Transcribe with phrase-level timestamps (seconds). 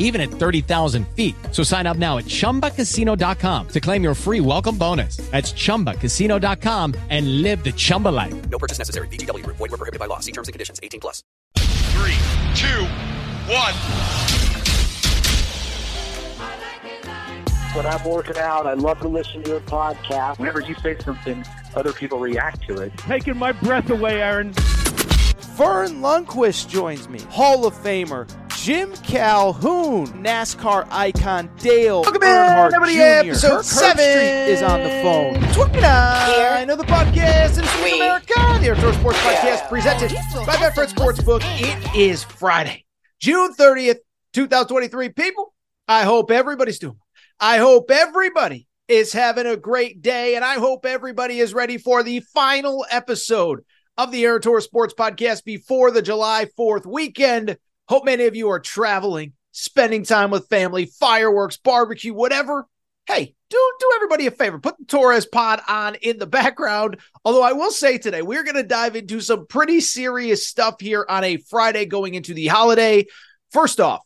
[0.00, 1.36] even at 30,000 feet.
[1.52, 5.18] So sign up now at chumbacasino.com to claim your free welcome bonus.
[5.30, 8.34] That's chumbacasino.com and live the Chumba life.
[8.50, 9.06] No purchase necessary.
[9.08, 9.46] VGW.
[9.46, 10.18] Void were prohibited by law.
[10.18, 10.80] See terms and conditions.
[10.82, 11.22] 18 plus.
[11.54, 12.18] Three,
[12.54, 12.86] two,
[13.46, 13.74] one.
[17.72, 20.40] When I'm working out, I love to listen to your podcast.
[20.40, 21.44] Whenever you say something,
[21.76, 22.96] other people react to it.
[22.96, 24.52] Taking my breath away, Aaron.
[25.56, 27.20] Verne Lundquist joins me.
[27.30, 33.00] Hall of Famer Jim Calhoun, NASCAR icon Dale Welcome in, Earnhardt everybody, Jr.
[33.00, 34.04] episode Kirk seven.
[34.04, 35.54] Herbstreit is on the phone.
[35.54, 37.94] Twenty-nine of the podcast in We.
[38.00, 40.12] America, the Outdoor Sports Podcast presented
[40.46, 41.40] by Betfred Sportsbook.
[41.42, 42.84] It is Friday,
[43.18, 44.00] June 30th,
[44.34, 45.08] 2023.
[45.10, 45.54] People,
[45.88, 46.98] I hope everybody's doing.
[47.40, 52.02] I hope everybody is having a great day, and I hope everybody is ready for
[52.02, 53.64] the final episode
[54.00, 57.58] of the Aaron Torres Sports Podcast before the July 4th weekend.
[57.86, 62.66] Hope many of you are traveling, spending time with family, fireworks, barbecue, whatever.
[63.06, 64.58] Hey, do do everybody a favor.
[64.58, 66.96] Put the Torres pod on in the background.
[67.26, 71.04] Although I will say today, we're going to dive into some pretty serious stuff here
[71.06, 73.04] on a Friday going into the holiday.
[73.50, 74.00] First off,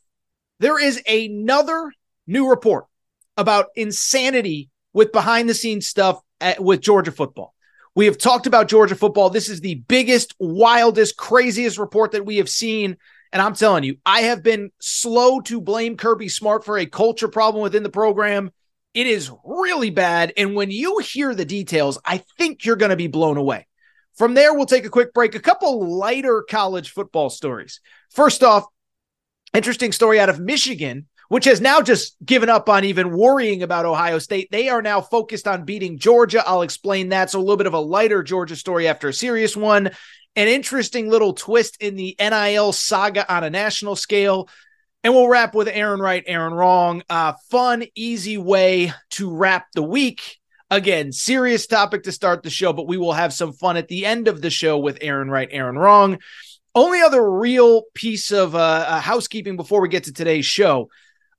[0.58, 1.92] there is another
[2.26, 2.86] new report
[3.36, 7.53] about insanity with behind the scenes stuff at, with Georgia football.
[7.94, 9.30] We have talked about Georgia football.
[9.30, 12.96] This is the biggest, wildest, craziest report that we have seen.
[13.32, 17.28] And I'm telling you, I have been slow to blame Kirby Smart for a culture
[17.28, 18.50] problem within the program.
[18.94, 20.32] It is really bad.
[20.36, 23.66] And when you hear the details, I think you're going to be blown away.
[24.16, 25.34] From there, we'll take a quick break.
[25.34, 27.80] A couple lighter college football stories.
[28.10, 28.64] First off,
[29.52, 33.86] interesting story out of Michigan, which has now just given up on even worrying about
[33.86, 34.48] Ohio State.
[34.50, 36.46] They are now focused on beating Georgia.
[36.46, 37.30] I'll explain that.
[37.30, 39.90] So, a little bit of a lighter Georgia story after a serious one.
[40.36, 44.48] An interesting little twist in the NIL saga on a national scale.
[45.04, 47.02] And we'll wrap with Aaron right, Aaron wrong.
[47.10, 50.38] Uh, fun, easy way to wrap the week.
[50.70, 54.06] Again, serious topic to start the show, but we will have some fun at the
[54.06, 56.18] end of the show with Aaron right, Aaron wrong.
[56.74, 58.58] Only other real piece of uh,
[58.88, 60.88] uh, housekeeping before we get to today's show.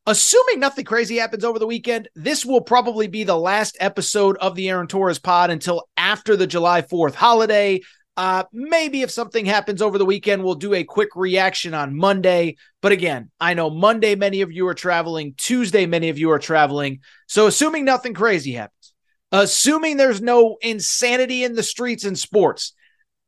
[0.08, 4.54] Assuming nothing crazy happens over the weekend, this will probably be the last episode of
[4.54, 7.82] the Aaron Torres pod until after the July 4th holiday.
[8.16, 12.56] Uh, maybe if something happens over the weekend, we'll do a quick reaction on Monday.
[12.84, 15.34] But again, I know Monday, many of you are traveling.
[15.38, 17.00] Tuesday, many of you are traveling.
[17.28, 18.94] So, assuming nothing crazy happens,
[19.32, 22.74] assuming there's no insanity in the streets and sports,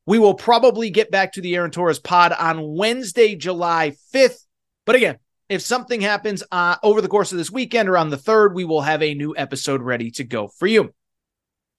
[0.06, 4.46] we will probably get back to the Aaron Torres pod on Wednesday, July 5th.
[4.86, 5.18] But again,
[5.50, 8.66] if something happens uh, over the course of this weekend or on the 3rd, we
[8.66, 10.94] will have a new episode ready to go for you.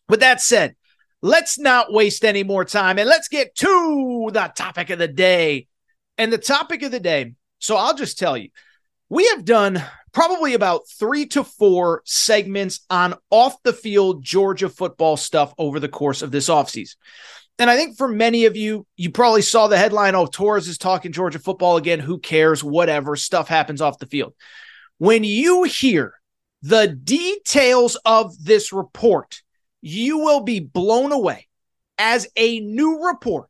[0.09, 0.75] With that said,
[1.21, 5.67] let's not waste any more time and let's get to the topic of the day.
[6.17, 8.49] And the topic of the day, so I'll just tell you,
[9.09, 15.17] we have done probably about three to four segments on off the field Georgia football
[15.17, 16.97] stuff over the course of this offseason.
[17.59, 20.79] And I think for many of you, you probably saw the headline, oh, Torres is
[20.79, 21.99] talking Georgia football again.
[21.99, 22.63] Who cares?
[22.63, 23.17] Whatever.
[23.17, 24.35] Stuff happens off the field.
[24.99, 26.15] When you hear
[26.63, 29.43] the details of this report,
[29.81, 31.49] you will be blown away
[31.99, 33.49] as a new report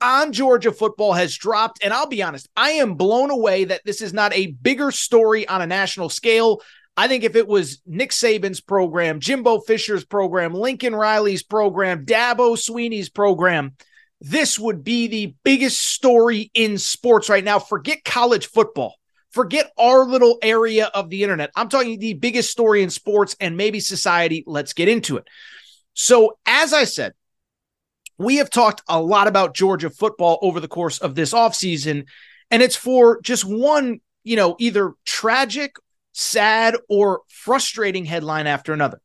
[0.00, 1.82] on Georgia football has dropped.
[1.82, 5.48] And I'll be honest, I am blown away that this is not a bigger story
[5.48, 6.60] on a national scale.
[6.96, 12.56] I think if it was Nick Saban's program, Jimbo Fisher's program, Lincoln Riley's program, Dabo
[12.56, 13.72] Swinney's program,
[14.20, 17.58] this would be the biggest story in sports right now.
[17.58, 18.94] Forget college football.
[19.30, 21.50] Forget our little area of the internet.
[21.56, 24.44] I'm talking the biggest story in sports and maybe society.
[24.46, 25.26] Let's get into it.
[25.92, 27.14] So, as I said,
[28.16, 32.06] we have talked a lot about Georgia football over the course of this offseason,
[32.50, 35.74] and it's for just one, you know, either tragic,
[36.14, 39.00] sad, or frustrating headline after another.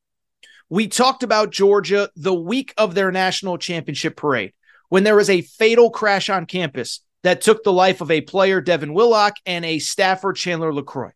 [0.69, 4.53] We talked about Georgia the week of their national championship parade.
[4.89, 8.59] when there was a fatal crash on campus that took the life of a player,
[8.59, 11.11] Devin Willock, and a staffer, Chandler LaCroix.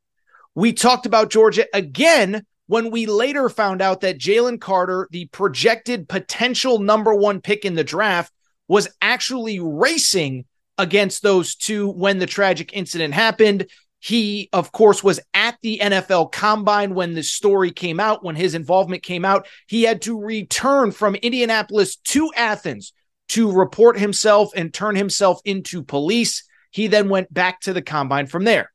[0.55, 6.07] We talked about Georgia again when we later found out that Jalen Carter, the projected
[6.07, 8.31] potential number one pick in the draft,
[8.67, 10.45] was actually racing
[10.77, 13.67] against those two when the tragic incident happened.
[14.03, 18.53] He, of course, was at the NFL combine when the story came out, when his
[18.53, 19.47] involvement came out.
[19.65, 22.91] He had to return from Indianapolis to Athens
[23.29, 26.43] to report himself and turn himself into police.
[26.69, 28.73] He then went back to the combine from there.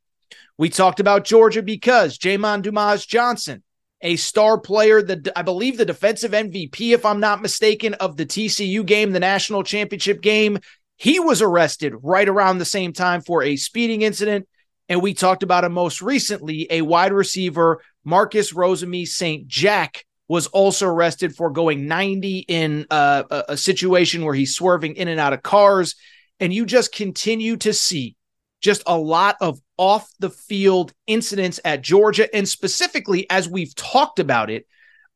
[0.56, 3.62] We talked about Georgia because Jamon Dumas Johnson,
[4.00, 8.24] a star player, the I believe the defensive MVP, if I'm not mistaken, of the
[8.24, 10.58] TCU game, the national championship game.
[10.96, 14.48] He was arrested right around the same time for a speeding incident.
[14.88, 19.46] And we talked about him most recently, a wide receiver, Marcus Rosemy St.
[19.46, 24.96] Jack, was also arrested for going 90 in uh, a, a situation where he's swerving
[24.96, 25.94] in and out of cars.
[26.40, 28.14] And you just continue to see
[28.60, 32.34] just a lot of off the field incidents at Georgia.
[32.34, 34.66] And specifically, as we've talked about it,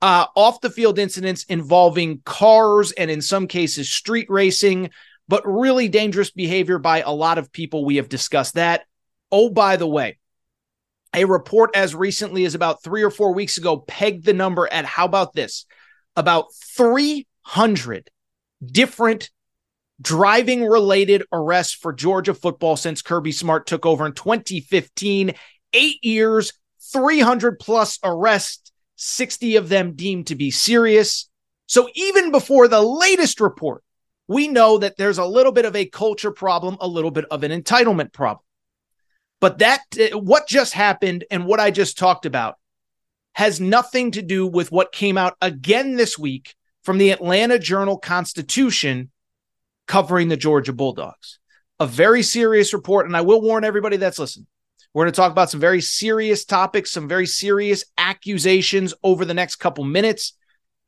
[0.00, 4.90] uh, off the field incidents involving cars and in some cases street racing,
[5.28, 7.84] but really dangerous behavior by a lot of people.
[7.84, 8.84] We have discussed that.
[9.32, 10.18] Oh, by the way,
[11.14, 14.84] a report as recently as about three or four weeks ago pegged the number at
[14.84, 15.64] how about this?
[16.16, 18.10] About 300
[18.64, 19.30] different
[20.00, 25.32] driving related arrests for Georgia football since Kirby Smart took over in 2015.
[25.72, 26.52] Eight years,
[26.92, 31.30] 300 plus arrests, 60 of them deemed to be serious.
[31.66, 33.82] So even before the latest report,
[34.28, 37.42] we know that there's a little bit of a culture problem, a little bit of
[37.42, 38.44] an entitlement problem.
[39.42, 39.80] But that,
[40.12, 42.54] what just happened and what I just talked about
[43.34, 46.54] has nothing to do with what came out again this week
[46.84, 49.10] from the Atlanta Journal Constitution
[49.88, 51.40] covering the Georgia Bulldogs.
[51.80, 53.06] A very serious report.
[53.06, 54.46] And I will warn everybody that's listening.
[54.94, 59.34] We're going to talk about some very serious topics, some very serious accusations over the
[59.34, 60.34] next couple minutes.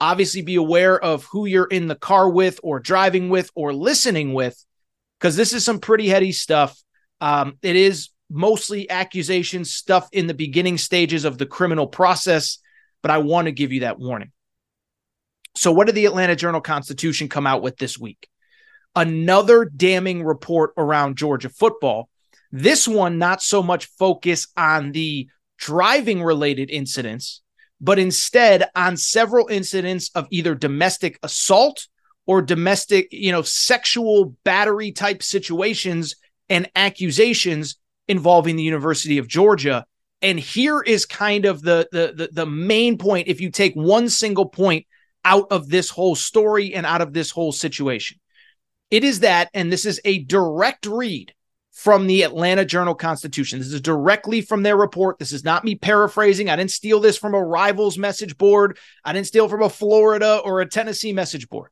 [0.01, 4.33] Obviously, be aware of who you're in the car with, or driving with, or listening
[4.33, 4.65] with,
[5.19, 6.81] because this is some pretty heady stuff.
[7.21, 12.59] Um, it is mostly accusations, stuff in the beginning stages of the criminal process,
[13.03, 14.33] but I want to give you that warning.
[15.57, 18.29] So, what did the Atlanta Journal Constitution come out with this week?
[18.97, 22.09] Another damning report around Georgia football.
[22.51, 25.29] This one, not so much focus on the
[25.59, 27.43] driving related incidents,
[27.81, 31.89] but instead on several incidents of either domestic assault
[32.27, 36.17] or domestic, you know, sexual battery type situations
[36.49, 37.77] and accusations
[38.09, 39.85] involving the University of Georgia.
[40.23, 43.29] And here is kind of the, the the the, main point.
[43.29, 44.87] If you take one single point
[45.25, 48.19] out of this whole story and out of this whole situation,
[48.91, 51.35] it is that, and this is a direct read
[51.73, 53.59] from the Atlanta Journal Constitution.
[53.59, 55.19] This is directly from their report.
[55.19, 56.49] This is not me paraphrasing.
[56.49, 58.79] I didn't steal this from a rivals message board.
[59.05, 61.71] I didn't steal from a Florida or a Tennessee message board.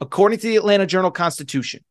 [0.00, 1.84] According to the Atlanta Journal Constitution,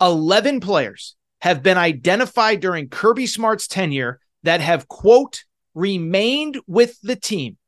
[0.00, 5.42] 11 players have been identified during Kirby Smart's tenure that have, quote,
[5.74, 7.58] remained with the team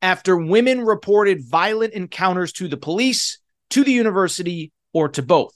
[0.00, 3.38] after women reported violent encounters to the police,
[3.68, 5.52] to the university, or to both.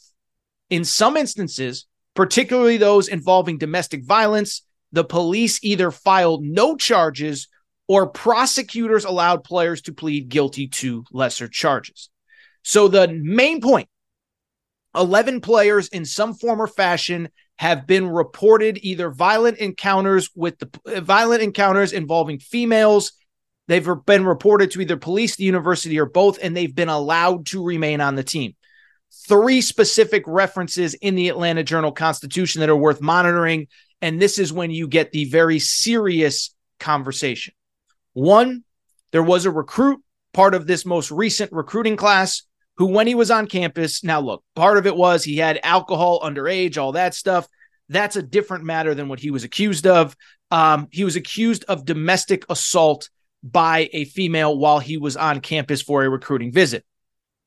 [0.69, 7.49] In some instances, particularly those involving domestic violence, the police either filed no charges
[7.89, 12.11] or prosecutors allowed players to plead guilty to lesser charges.
[12.63, 13.89] So the main point
[14.95, 20.71] 11 players in some form or fashion have been reported either violent encounters with the
[20.87, 23.13] uh, violent encounters involving females.
[23.69, 27.65] They've been reported to either police, the university, or both, and they've been allowed to
[27.65, 28.57] remain on the team.
[29.29, 33.69] Three specific references in the Atlanta Journal Constitution that are worth monitoring.
[34.01, 37.55] And this is when you get the very serious conversation.
[38.15, 38.65] One,
[39.13, 40.01] there was a recruit,
[40.33, 42.43] part of this most recent recruiting class,
[42.77, 46.21] who, when he was on campus, now look, part of it was he had alcohol,
[46.21, 47.47] underage, all that stuff.
[47.89, 50.17] That's a different matter than what he was accused of.
[50.51, 53.11] Um, he was accused of domestic assault
[53.43, 56.85] by a female while he was on campus for a recruiting visit.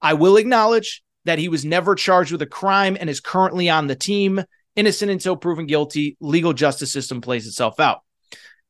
[0.01, 3.87] I will acknowledge that he was never charged with a crime and is currently on
[3.87, 4.43] the team,
[4.75, 6.17] innocent until proven guilty.
[6.19, 7.99] Legal justice system plays itself out.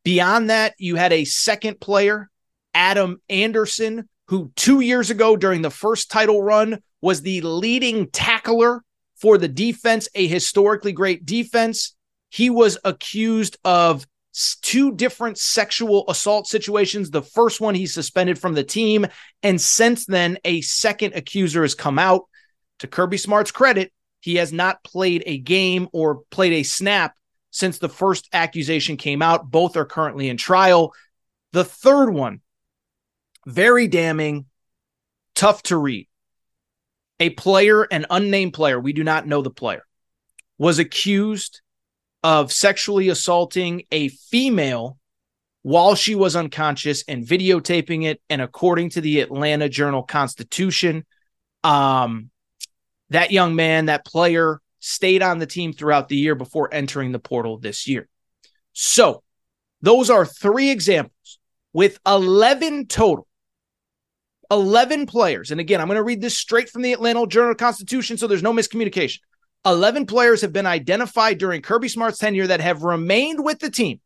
[0.03, 2.29] Beyond that, you had a second player,
[2.73, 8.83] Adam Anderson, who two years ago during the first title run was the leading tackler
[9.15, 11.95] for the defense, a historically great defense.
[12.29, 14.05] He was accused of
[14.61, 17.09] two different sexual assault situations.
[17.09, 19.07] The first one he suspended from the team.
[19.43, 22.23] And since then, a second accuser has come out.
[22.79, 27.15] To Kirby Smart's credit, He has not played a game or played a snap
[27.51, 29.49] since the first accusation came out.
[29.49, 30.93] Both are currently in trial.
[31.53, 32.41] The third one,
[33.45, 34.45] very damning,
[35.35, 36.07] tough to read.
[37.19, 39.83] A player, an unnamed player, we do not know the player,
[40.57, 41.61] was accused
[42.23, 44.97] of sexually assaulting a female
[45.61, 48.21] while she was unconscious and videotaping it.
[48.29, 51.05] And according to the Atlanta Journal Constitution,
[51.63, 52.29] um,
[53.09, 57.19] that young man, that player, stayed on the team throughout the year before entering the
[57.19, 58.07] portal this year.
[58.73, 59.23] So,
[59.81, 61.39] those are three examples
[61.73, 63.24] with 11 total.
[64.51, 65.51] 11 players.
[65.51, 68.43] And again, I'm going to read this straight from the Atlanta Journal Constitution so there's
[68.43, 69.19] no miscommunication.
[69.65, 73.99] 11 players have been identified during Kirby Smart's tenure that have remained with the team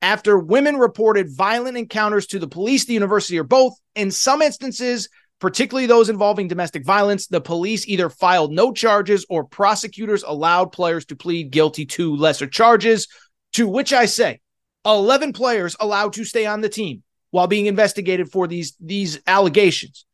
[0.00, 3.74] after women reported violent encounters to the police, the university, or both.
[3.94, 5.08] In some instances,
[5.40, 11.04] particularly those involving domestic violence, the police either filed no charges or prosecutors allowed players
[11.06, 13.08] to plead guilty to lesser charges.
[13.54, 14.40] To which I say,
[14.84, 17.03] 11 players allowed to stay on the team
[17.34, 20.06] while being investigated for these, these allegations.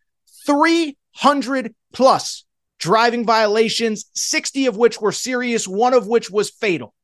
[0.47, 2.47] 300 plus
[2.79, 6.95] driving violations, 60 of which were serious, one of which was fatal.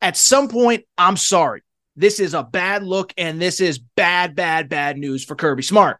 [0.00, 1.64] At some point, I'm sorry.
[1.96, 5.98] This is a bad look, and this is bad, bad, bad news for Kirby Smart.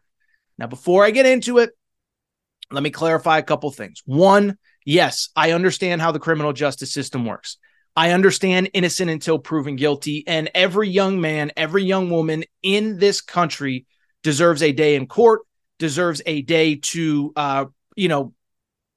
[0.57, 1.71] Now, before I get into it,
[2.71, 4.01] let me clarify a couple things.
[4.05, 7.57] One, yes, I understand how the criminal justice system works.
[7.97, 13.21] I understand innocent until proven guilty, and every young man, every young woman in this
[13.21, 13.87] country
[14.21, 15.41] deserves a day in court,
[15.79, 18.35] deserves a day to, uh, you know,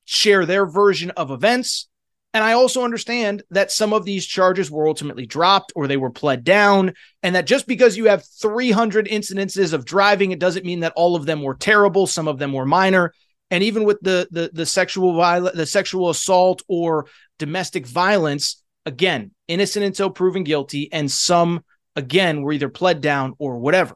[0.04, 1.88] share their version of events.
[2.34, 6.10] And I also understand that some of these charges were ultimately dropped or they were
[6.10, 6.92] pled down.
[7.22, 11.16] And that just because you have 300 incidences of driving, it doesn't mean that all
[11.16, 12.06] of them were terrible.
[12.06, 13.14] Some of them were minor.
[13.50, 17.06] And even with the the, the sexual violence, the sexual assault or
[17.38, 21.64] domestic violence, again, innocent until proven guilty, and some
[21.96, 23.94] again were either pled down or whatever.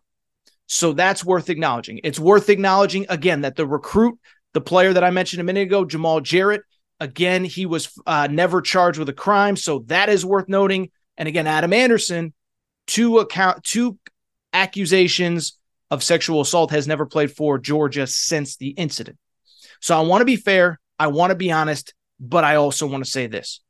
[0.66, 2.00] So that's worth acknowledging.
[2.04, 4.18] It's worth acknowledging again that the recruit,
[4.52, 6.62] the player that I mentioned a minute ago, Jamal Jarrett,
[7.00, 10.90] Again, he was uh, never charged with a crime, so that is worth noting.
[11.16, 12.32] And again, Adam Anderson,
[12.86, 13.98] two account two
[14.52, 15.58] accusations
[15.90, 19.18] of sexual assault has never played for Georgia since the incident.
[19.80, 23.04] So I want to be fair, I want to be honest, but I also want
[23.04, 23.60] to say this.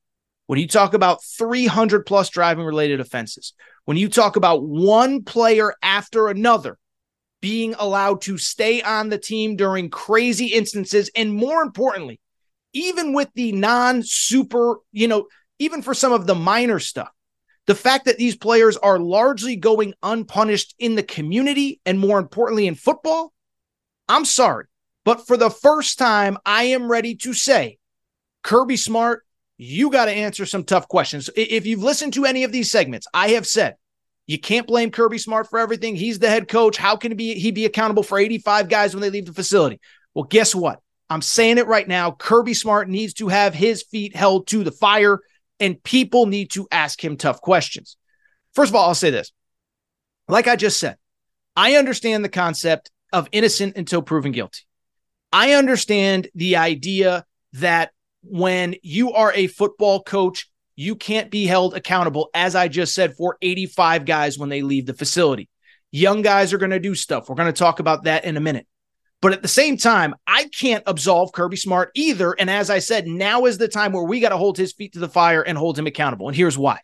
[0.47, 5.75] When you talk about 300 plus driving related offenses, when you talk about one player
[5.83, 6.79] after another
[7.41, 12.21] being allowed to stay on the team during crazy instances, and more importantly,
[12.73, 15.27] even with the non super, you know,
[15.59, 17.11] even for some of the minor stuff,
[17.67, 22.67] the fact that these players are largely going unpunished in the community and more importantly
[22.67, 23.33] in football,
[24.09, 24.67] I'm sorry.
[25.05, 27.79] But for the first time, I am ready to say,
[28.43, 29.25] Kirby Smart,
[29.57, 31.31] you got to answer some tough questions.
[31.37, 33.77] If you've listened to any of these segments, I have said
[34.27, 35.97] you can't blame Kirby Smart for everything.
[35.97, 36.77] He's the head coach.
[36.77, 39.81] How can he be, he be accountable for 85 guys when they leave the facility?
[40.15, 40.81] Well, guess what?
[41.11, 42.13] I'm saying it right now.
[42.13, 45.21] Kirby Smart needs to have his feet held to the fire,
[45.61, 47.97] and people need to ask him tough questions.
[48.55, 49.33] First of all, I'll say this.
[50.29, 50.97] Like I just said,
[51.55, 54.61] I understand the concept of innocent until proven guilty.
[55.33, 57.93] I understand the idea that
[58.27, 63.15] when you are a football coach, you can't be held accountable, as I just said,
[63.17, 65.49] for 85 guys when they leave the facility.
[65.93, 67.29] Young guys are going to do stuff.
[67.29, 68.67] We're going to talk about that in a minute.
[69.21, 72.33] But at the same time, I can't absolve Kirby Smart either.
[72.33, 74.95] And as I said, now is the time where we got to hold his feet
[74.95, 76.29] to the fire and hold him accountable.
[76.29, 76.81] And here's why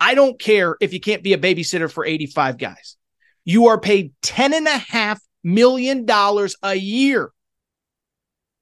[0.00, 2.96] I don't care if you can't be a babysitter for 85 guys.
[3.44, 6.06] You are paid $10.5 million
[6.62, 7.32] a year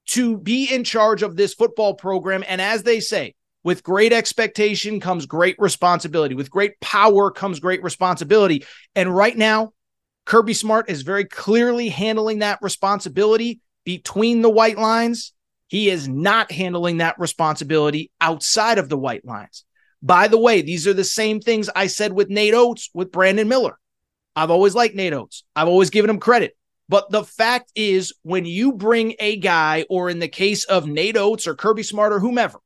[0.07, 2.45] to be in charge of this football program.
[2.47, 3.35] And as they say,
[3.65, 6.35] with great expectation comes great responsibility.
[6.35, 8.65] With great power comes great responsibility.
[8.95, 9.73] And right now,
[10.25, 15.33] Kirby Smart is very clearly handling that responsibility between the white lines.
[15.69, 19.65] He is not handling that responsibility outside of the white lines.
[20.03, 23.49] By the way, these are the same things I said with Nate Oats with Brandon
[23.49, 23.77] Miller.
[24.37, 25.43] I've always liked Nate Oats.
[25.57, 26.57] I've always given him credit.
[26.89, 31.17] But the fact is, when you bring a guy, or in the case of Nate
[31.17, 32.59] Oats or Kirby Smart or whomever,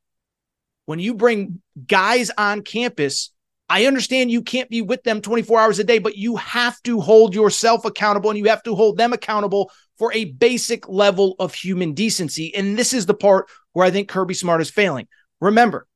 [0.87, 3.31] when you bring guys on campus
[3.71, 7.01] I understand you can't be with them 24 hours a day, but you have to
[7.01, 11.55] hold yourself accountable and you have to hold them accountable for a basic level of
[11.55, 12.53] human decency.
[12.53, 15.07] And this is the part where I think Kirby Smart is failing.
[15.41, 15.87] Remember,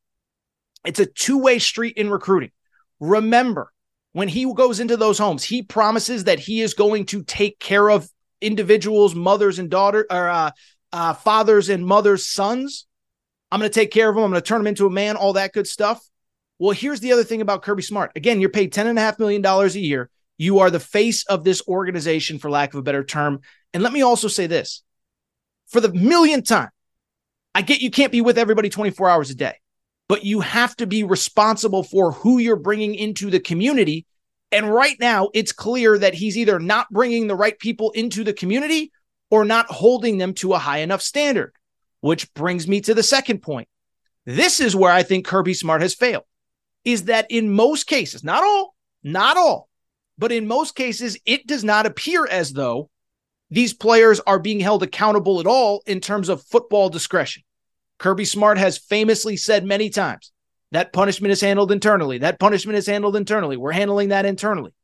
[0.85, 2.53] it's a two way street in recruiting.
[3.01, 3.73] Remember,
[4.13, 7.91] when he goes into those homes, he promises that he is going to take care
[7.91, 8.09] of
[8.45, 10.51] individuals, mothers and daughters, or uh,
[10.93, 12.87] uh, fathers and mothers' sons.
[13.51, 14.25] I'm going to take care of them.
[14.25, 16.05] I'm going to turn them into a man, all that good stuff.
[16.59, 18.13] Well, here's the other thing about Kirby Smart.
[18.17, 20.11] Again, you're paid $10.5 million a year.
[20.39, 23.41] You are the face of this organization, for lack of a better term.
[23.73, 24.83] And let me also say this
[25.67, 26.71] for the millionth time,
[27.55, 29.55] I get you can't be with everybody 24 hours a day,
[30.09, 34.07] but you have to be responsible for who you're bringing into the community.
[34.55, 38.33] And right now, it's clear that he's either not bringing the right people into the
[38.33, 38.93] community
[39.29, 41.53] or not holding them to a high enough standard,
[42.01, 43.67] which brings me to the second point.
[44.27, 46.23] This is where I think Kirby Smart has failed
[46.85, 49.69] is that in most cases, not all, not all,
[50.19, 52.91] but in most cases, it does not appear as though
[53.51, 57.43] these players are being held accountable at all in terms of football discretion.
[57.99, 60.31] Kirby Smart has famously said many times
[60.75, 62.19] that punishment is handled internally.
[62.19, 63.57] That punishment is handled internally.
[63.57, 64.75] We're handling that internally.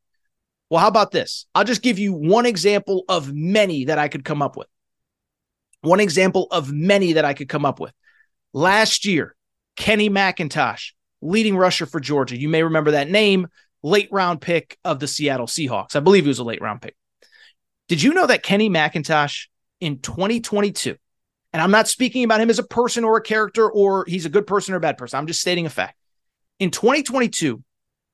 [0.69, 1.47] Well, how about this?
[1.53, 4.69] I'll just give you one example of many that I could come up with.
[5.83, 7.93] One example of many that I could come up with.
[8.53, 9.35] Last year,
[9.77, 10.93] Kenny McIntosh,
[11.23, 12.39] leading rusher for Georgia.
[12.39, 13.49] You may remember that name,
[13.83, 15.97] late round pick of the Seattle Seahawks.
[15.97, 16.95] I believe he was a late round pick.
[17.89, 19.49] Did you know that Kenny McIntosh
[19.81, 20.95] in 2022,
[21.53, 24.31] and I'm not speaking about him as a person or a character or he's a
[24.31, 25.19] good person or a bad person.
[25.19, 25.97] I'm just stating a fact.
[26.59, 27.63] In 2022,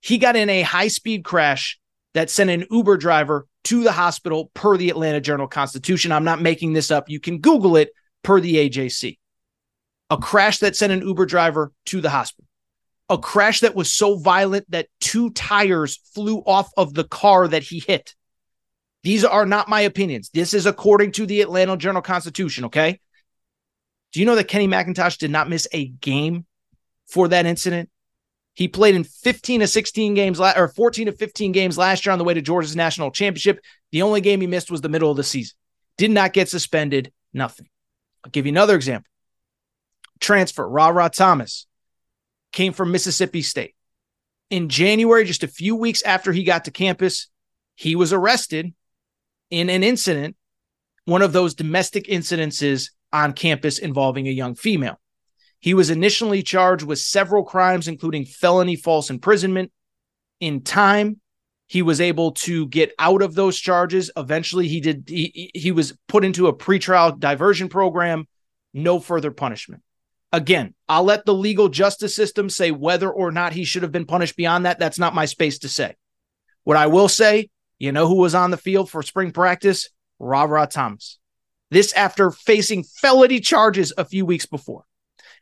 [0.00, 1.78] he got in a high speed crash
[2.14, 6.12] that sent an Uber driver to the hospital per the Atlanta Journal Constitution.
[6.12, 7.10] I'm not making this up.
[7.10, 7.90] You can Google it
[8.22, 9.18] per the AJC.
[10.08, 12.48] A crash that sent an Uber driver to the hospital.
[13.08, 17.64] A crash that was so violent that two tires flew off of the car that
[17.64, 18.14] he hit.
[19.02, 20.30] These are not my opinions.
[20.32, 23.00] This is according to the Atlanta Journal Constitution, okay?
[24.16, 26.46] Do you know that Kenny McIntosh did not miss a game
[27.06, 27.90] for that incident?
[28.54, 32.18] He played in 15 to 16 games or 14 to 15 games last year on
[32.18, 33.61] the way to Georgia's national championship.
[33.92, 35.54] The only game he missed was the middle of the season.
[35.99, 37.68] Did not get suspended, nothing.
[38.25, 39.06] I'll give you another example.
[40.18, 41.66] Transfer, Rara Thomas
[42.52, 43.75] came from Mississippi State.
[44.49, 47.28] In January, just a few weeks after he got to campus,
[47.75, 48.73] he was arrested
[49.50, 50.36] in an incident,
[51.04, 54.99] one of those domestic incidences on campus involving a young female.
[55.60, 59.73] He was initially charged with several crimes, including felony false imprisonment.
[60.40, 61.21] In time,
[61.66, 64.10] he was able to get out of those charges.
[64.16, 65.04] Eventually, he did.
[65.08, 68.28] He, he was put into a pretrial diversion program.
[68.75, 69.82] No further punishment.
[70.32, 74.06] Again, I'll let the legal justice system say whether or not he should have been
[74.06, 74.78] punished beyond that.
[74.78, 75.95] That's not my space to say.
[76.64, 79.90] What I will say you know who was on the field for spring practice?
[80.19, 81.19] Rara Thomas.
[81.70, 84.84] This after facing felony charges a few weeks before.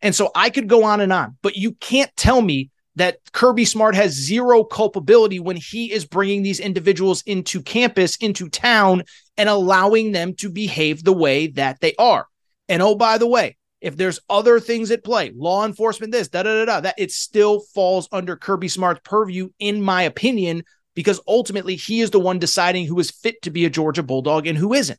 [0.01, 3.65] And so I could go on and on, but you can't tell me that Kirby
[3.65, 9.05] Smart has zero culpability when he is bringing these individuals into campus, into town,
[9.37, 12.27] and allowing them to behave the way that they are.
[12.69, 16.43] And oh, by the way, if there's other things at play, law enforcement, this, da
[16.43, 21.21] da da da, that it still falls under Kirby Smart's purview, in my opinion, because
[21.27, 24.57] ultimately he is the one deciding who is fit to be a Georgia Bulldog and
[24.57, 24.99] who isn't.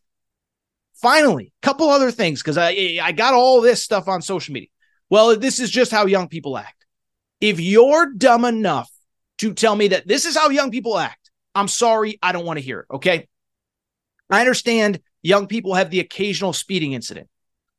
[1.05, 4.69] Finally, a couple other things because I I got all this stuff on social media.
[5.07, 6.83] Well, this is just how young people act.
[7.39, 8.89] If you're dumb enough
[9.37, 12.57] to tell me that this is how young people act, I'm sorry, I don't want
[12.57, 12.87] to hear it.
[12.95, 13.27] Okay.
[14.31, 17.29] I understand young people have the occasional speeding incident.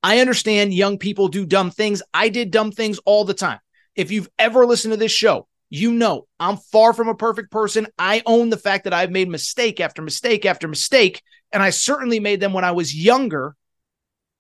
[0.04, 2.04] I understand young people do dumb things.
[2.14, 3.58] I did dumb things all the time.
[3.96, 7.88] If you've ever listened to this show, you know, I'm far from a perfect person.
[7.98, 11.22] I own the fact that I've made mistake after mistake after mistake.
[11.52, 13.54] And I certainly made them when I was younger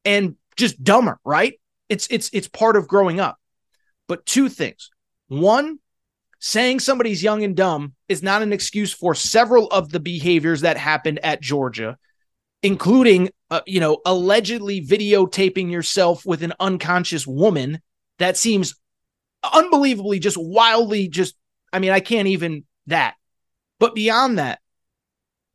[0.04, 1.54] and just dumber, right?
[1.88, 3.38] It's it's it's part of growing up.
[4.08, 4.90] But two things.
[5.28, 5.78] One,
[6.38, 10.76] saying somebody's young and dumb is not an excuse for several of the behaviors that
[10.76, 11.96] happened at Georgia,
[12.62, 17.80] including uh, you know, allegedly videotaping yourself with an unconscious woman.
[18.18, 18.74] That seems
[19.52, 21.36] unbelievably just wildly just
[21.72, 23.14] I mean, I can't even that.
[23.78, 24.60] But beyond that,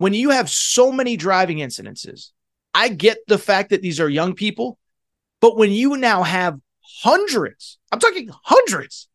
[0.01, 2.31] when you have so many driving incidences,
[2.73, 4.79] I get the fact that these are young people,
[5.41, 6.57] but when you now have
[7.03, 9.07] hundreds, I'm talking hundreds,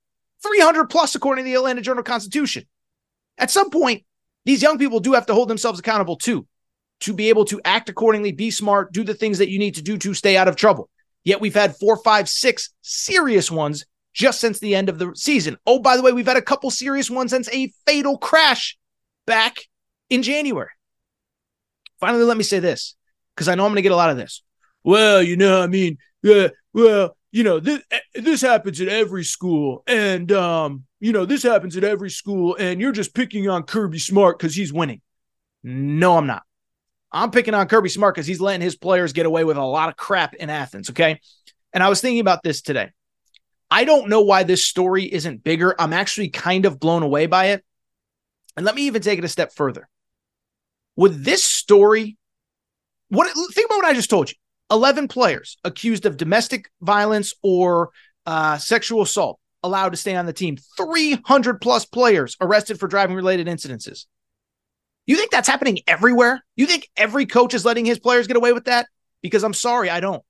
[0.44, 2.66] 300 plus according to the Atlanta Journal Constitution,
[3.37, 4.05] at some point,
[4.44, 6.46] these young people do have to hold themselves accountable too,
[7.01, 9.83] to be able to act accordingly, be smart, do the things that you need to
[9.83, 10.88] do to stay out of trouble.
[11.25, 15.57] Yet we've had four, five, six serious ones just since the end of the season.
[15.66, 18.79] Oh, by the way, we've had a couple serious ones since a fatal crash
[19.27, 19.57] back
[20.09, 20.68] in January.
[22.01, 22.95] Finally, let me say this
[23.35, 24.43] because I know I'm going to get a lot of this.
[24.85, 29.25] Well, you know, I mean, uh, well, you know, this, eh, this happens at every
[29.25, 33.65] school, and um, you know, this happens at every school, and you're just picking on
[33.65, 35.01] Kirby Smart because he's winning.
[35.63, 36.45] No, I'm not.
[37.13, 39.89] I'm picking on Kirby Smart because he's letting his players get away with a lot
[39.89, 40.91] of crap in Athens.
[40.91, 41.21] Okay.
[41.73, 42.91] And I was thinking about this today.
[43.71, 45.75] I don't know why this story isn't bigger.
[45.79, 47.65] I'm actually kind of blown away by it.
[48.57, 49.89] And let me even take it a step further.
[50.97, 52.17] With this story,
[53.09, 54.37] what think about what I just told you.
[54.71, 57.91] 11 players accused of domestic violence or
[58.25, 60.57] uh, sexual assault allowed to stay on the team.
[60.77, 64.07] 300 plus players arrested for driving related incidences.
[65.07, 66.45] You think that's happening everywhere?
[66.57, 68.89] You think every coach is letting his players get away with that?
[69.23, 70.23] Because I'm sorry, I don't.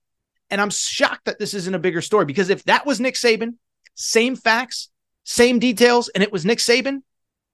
[0.50, 3.54] And I'm shocked that this isn't a bigger story because if that was Nick Saban,
[3.94, 4.90] same facts,
[5.24, 6.98] same details, and it was Nick Saban,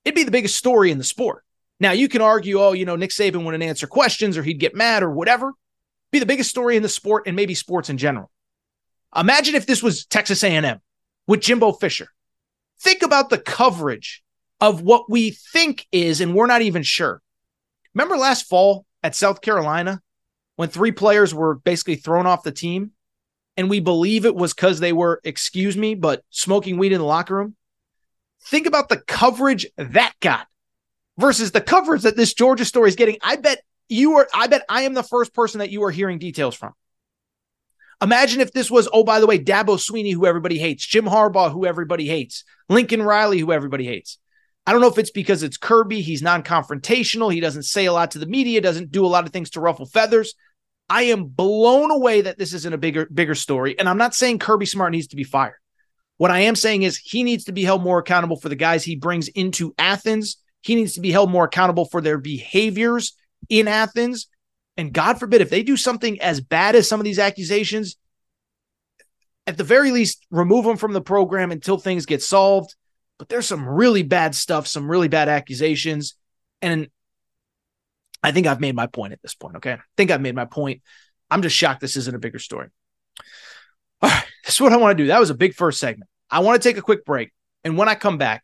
[0.05, 1.45] it'd be the biggest story in the sport.
[1.83, 4.73] Now you can argue, oh, you know, Nick Saban wouldn't answer questions or he'd get
[4.73, 5.53] mad or whatever.
[6.13, 8.31] Be the biggest story in the sport and maybe sports in general.
[9.17, 10.79] Imagine if this was Texas A&M
[11.27, 12.07] with Jimbo Fisher.
[12.81, 14.23] Think about the coverage
[14.61, 17.21] of what we think is, and we're not even sure.
[17.95, 20.01] Remember last fall at South Carolina
[20.55, 22.93] when three players were basically thrown off the team?
[23.57, 27.05] And we believe it was because they were, excuse me, but smoking weed in the
[27.05, 27.57] locker room.
[28.45, 30.47] Think about the coverage that got
[31.19, 33.19] versus the coverage that this Georgia story is getting.
[33.23, 36.19] I bet you are, I bet I am the first person that you are hearing
[36.19, 36.73] details from.
[38.03, 41.53] Imagine if this was, oh, by the way, Dabo Swinney, who everybody hates, Jim Harbaugh,
[41.53, 44.19] who everybody hates, Lincoln Riley, who everybody hates.
[44.67, 46.01] I don't know if it's because it's Kirby.
[46.01, 47.33] He's non confrontational.
[47.33, 49.61] He doesn't say a lot to the media, doesn't do a lot of things to
[49.61, 50.35] ruffle feathers.
[50.89, 53.79] I am blown away that this isn't a bigger, bigger story.
[53.79, 55.57] And I'm not saying Kirby Smart needs to be fired.
[56.17, 58.85] What I am saying is he needs to be held more accountable for the guys
[58.85, 60.37] he brings into Athens.
[60.63, 63.17] He needs to be held more accountable for their behaviors
[63.49, 64.29] in Athens.
[64.77, 67.97] And God forbid, if they do something as bad as some of these accusations,
[69.47, 72.75] at the very least, remove them from the program until things get solved
[73.23, 76.17] but there's some really bad stuff, some really bad accusations.
[76.61, 76.89] And
[78.21, 79.59] I think I've made my point at this point.
[79.59, 79.75] Okay.
[79.75, 80.83] I think I've made my point.
[81.31, 82.67] I'm just shocked this isn't a bigger story.
[84.03, 84.25] All right.
[84.45, 85.07] This is what I want to do.
[85.07, 86.11] That was a big first segment.
[86.33, 87.33] I want to take a quick break.
[87.63, 88.43] And when I come back,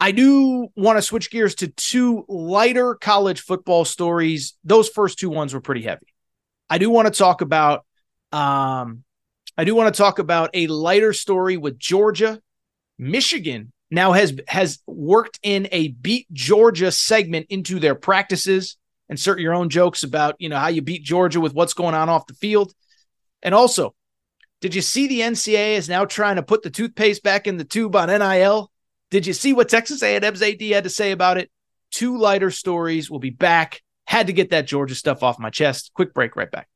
[0.00, 4.54] I do want to switch gears to two lighter college football stories.
[4.64, 6.06] Those first two ones were pretty heavy.
[6.70, 7.84] I do want to talk about
[8.32, 9.04] um
[9.58, 12.40] I do want to talk about a lighter story with Georgia.
[12.98, 18.78] Michigan now has has worked in a beat Georgia segment into their practices.
[19.10, 22.08] Insert your own jokes about you know how you beat Georgia with what's going on
[22.08, 22.72] off the field,
[23.42, 23.94] and also,
[24.60, 27.64] did you see the NCAA is now trying to put the toothpaste back in the
[27.64, 28.69] tube on NIL?
[29.10, 31.50] Did you see what Texas A&M's AD had to say about it?
[31.90, 33.10] Two lighter stories.
[33.10, 33.82] We'll be back.
[34.06, 35.90] Had to get that Georgia stuff off my chest.
[35.94, 36.36] Quick break.
[36.36, 36.68] Right back.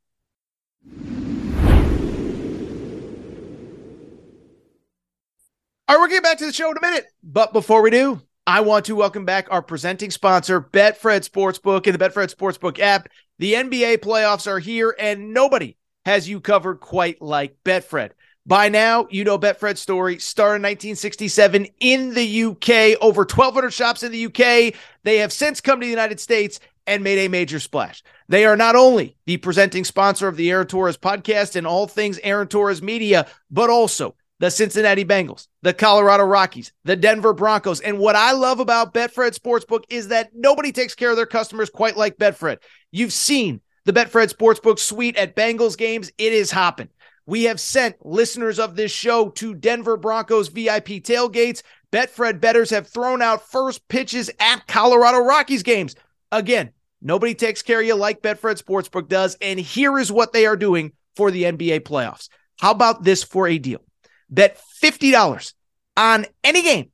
[5.86, 7.06] All right, we're getting back to the show in a minute.
[7.22, 11.94] But before we do, I want to welcome back our presenting sponsor, Betfred Sportsbook and
[11.94, 13.08] the Betfred Sportsbook app.
[13.38, 18.10] The NBA playoffs are here, and nobody has you covered quite like Betfred.
[18.46, 23.02] By now, you know Betfred's story started in 1967 in the UK.
[23.02, 24.74] Over 1,200 shops in the UK.
[25.02, 28.02] They have since come to the United States and made a major splash.
[28.28, 32.20] They are not only the presenting sponsor of the Aaron Torres podcast and all things
[32.22, 37.80] Aaron Torres media, but also the Cincinnati Bengals, the Colorado Rockies, the Denver Broncos.
[37.80, 41.70] And what I love about Betfred Sportsbook is that nobody takes care of their customers
[41.70, 42.58] quite like Betfred.
[42.92, 46.88] You've seen the Betfred Sportsbook suite at Bengals games, it is hopping.
[47.26, 51.62] We have sent listeners of this show to Denver Broncos VIP tailgates.
[51.92, 55.94] Betfred bettors have thrown out first pitches at Colorado Rockies games.
[56.32, 59.36] Again, nobody takes care of you like Betfred Sportsbook does.
[59.40, 62.28] And here is what they are doing for the NBA playoffs.
[62.58, 63.80] How about this for a deal?
[64.28, 65.54] Bet $50
[65.96, 66.90] on any game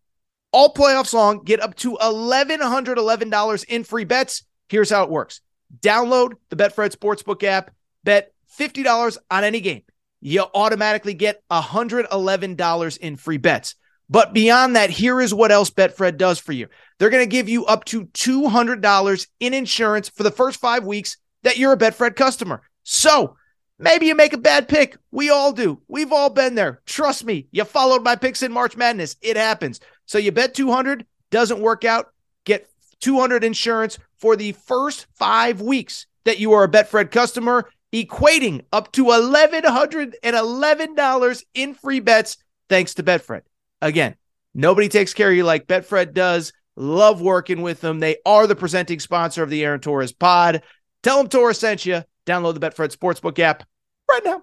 [0.53, 1.43] all playoffs long.
[1.43, 4.45] Get up to $1,111 in free bets.
[4.69, 5.41] Here's how it works
[5.81, 7.71] download the Betfred Sportsbook app,
[8.05, 9.83] bet $50 on any game.
[10.21, 13.75] You automatically get $111 in free bets.
[14.09, 16.69] But beyond that, here is what else Betfred does for you.
[16.99, 21.17] They're going to give you up to $200 in insurance for the first five weeks
[21.43, 22.63] that you're a Betfred customer.
[22.83, 23.37] So
[23.83, 24.99] Maybe you make a bad pick.
[25.11, 25.81] We all do.
[25.89, 26.83] We've all been there.
[26.85, 27.49] Trust me.
[27.51, 29.17] You followed my picks in March Madness.
[29.23, 29.81] It happens.
[30.05, 32.13] So you bet 200, doesn't work out.
[32.45, 32.69] Get
[33.01, 38.93] 200 insurance for the first five weeks that you are a Betfred customer, equating up
[38.93, 43.43] to $1,111 in free bets thanks to Betfred.
[43.83, 44.15] Again,
[44.55, 46.53] nobody takes care of you like Betfred does.
[46.77, 47.99] Love working with them.
[47.99, 50.63] They are the presenting sponsor of the Aaron Torres pod.
[51.03, 52.05] Tell them Torres sent you.
[52.27, 53.65] Download the Betfred Sportsbook app
[54.09, 54.43] right now.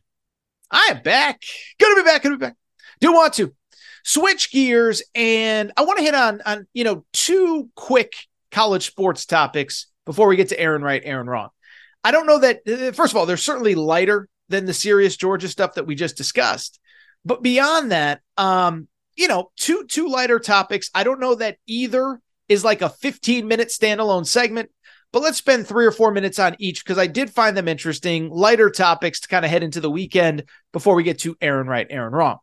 [0.71, 1.41] I am back.
[1.79, 2.23] Gonna be back.
[2.23, 2.55] Gonna be back.
[2.99, 3.53] Do want to
[4.03, 8.13] switch gears and I want to hit on on you know two quick
[8.51, 11.49] college sports topics before we get to Aaron Right, Aaron Wrong.
[12.03, 15.47] I don't know that uh, first of all, they're certainly lighter than the serious Georgia
[15.47, 16.79] stuff that we just discussed.
[17.23, 20.89] But beyond that, um, you know, two two lighter topics.
[20.93, 24.69] I don't know that either is like a 15 minute standalone segment,
[25.11, 28.29] but let's spend three or four minutes on each because I did find them interesting,
[28.29, 31.87] lighter topics to kind of head into the weekend before we get to Aaron Right,
[31.89, 32.37] Aaron Wrong.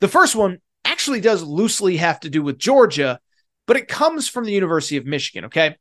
[0.00, 3.18] The first one actually does loosely have to do with Georgia,
[3.66, 5.46] but it comes from the University of Michigan.
[5.46, 5.76] Okay.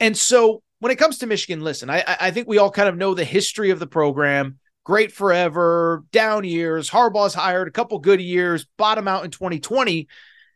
[0.00, 2.96] And so when it comes to Michigan, listen, I, I think we all kind of
[2.96, 4.58] know the history of the program.
[4.84, 6.90] Great forever, down years.
[6.90, 10.08] Harbaugh's hired a couple good years, bottom out in 2020.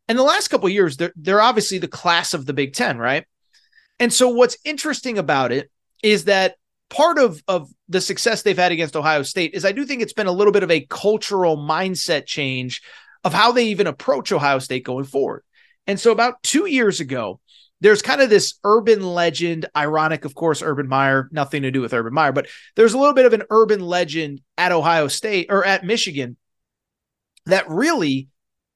[0.08, 3.26] And the last couple years, they're, they're obviously the class of the Big Ten, right?
[3.98, 5.70] And so what's interesting about it
[6.02, 6.56] is that
[6.90, 10.12] part of, of the success they've had against Ohio State is I do think it's
[10.12, 12.82] been a little bit of a cultural mindset change
[13.24, 15.42] of how they even approach Ohio State going forward.
[15.86, 17.40] And so about two years ago,
[17.80, 21.92] there's kind of this urban legend, ironic, of course, Urban Meyer, nothing to do with
[21.92, 25.64] Urban Meyer, but there's a little bit of an urban legend at Ohio State or
[25.64, 26.36] at Michigan
[27.46, 28.28] that really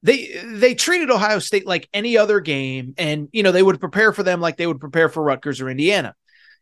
[0.03, 4.13] they they treated Ohio State like any other game, and you know they would prepare
[4.13, 6.15] for them like they would prepare for Rutgers or Indiana.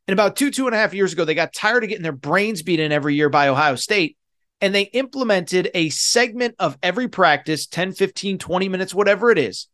[0.07, 2.13] And about two two and a half years ago, they got tired of getting their
[2.13, 4.17] brains beaten every year by Ohio State,
[4.61, 9.69] and they implemented a segment of every practice 10 15 20 minutes whatever it is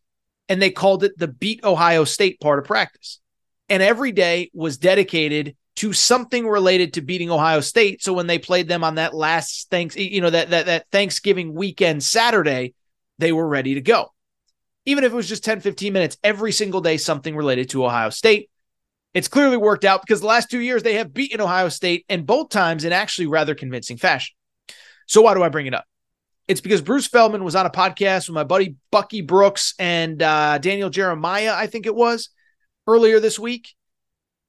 [0.49, 3.21] and they called it the beat ohio state part of practice
[3.69, 8.39] and every day was dedicated to something related to beating ohio state so when they
[8.39, 12.75] played them on that last thanks you know that that, that thanksgiving weekend saturday
[13.23, 14.13] they were ready to go
[14.85, 18.11] even if it was just 10 15 minutes every single day something related to ohio
[18.11, 18.51] state
[19.15, 22.27] it's clearly worked out because the last two years they have beaten ohio state and
[22.27, 24.35] both times in actually rather convincing fashion
[25.07, 25.85] so why do I bring it up?
[26.49, 30.59] It's because Bruce Feldman was on a podcast with my buddy Bucky Brooks and uh,
[30.59, 32.31] Daniel Jeremiah, I think it was,
[32.87, 33.75] earlier this week.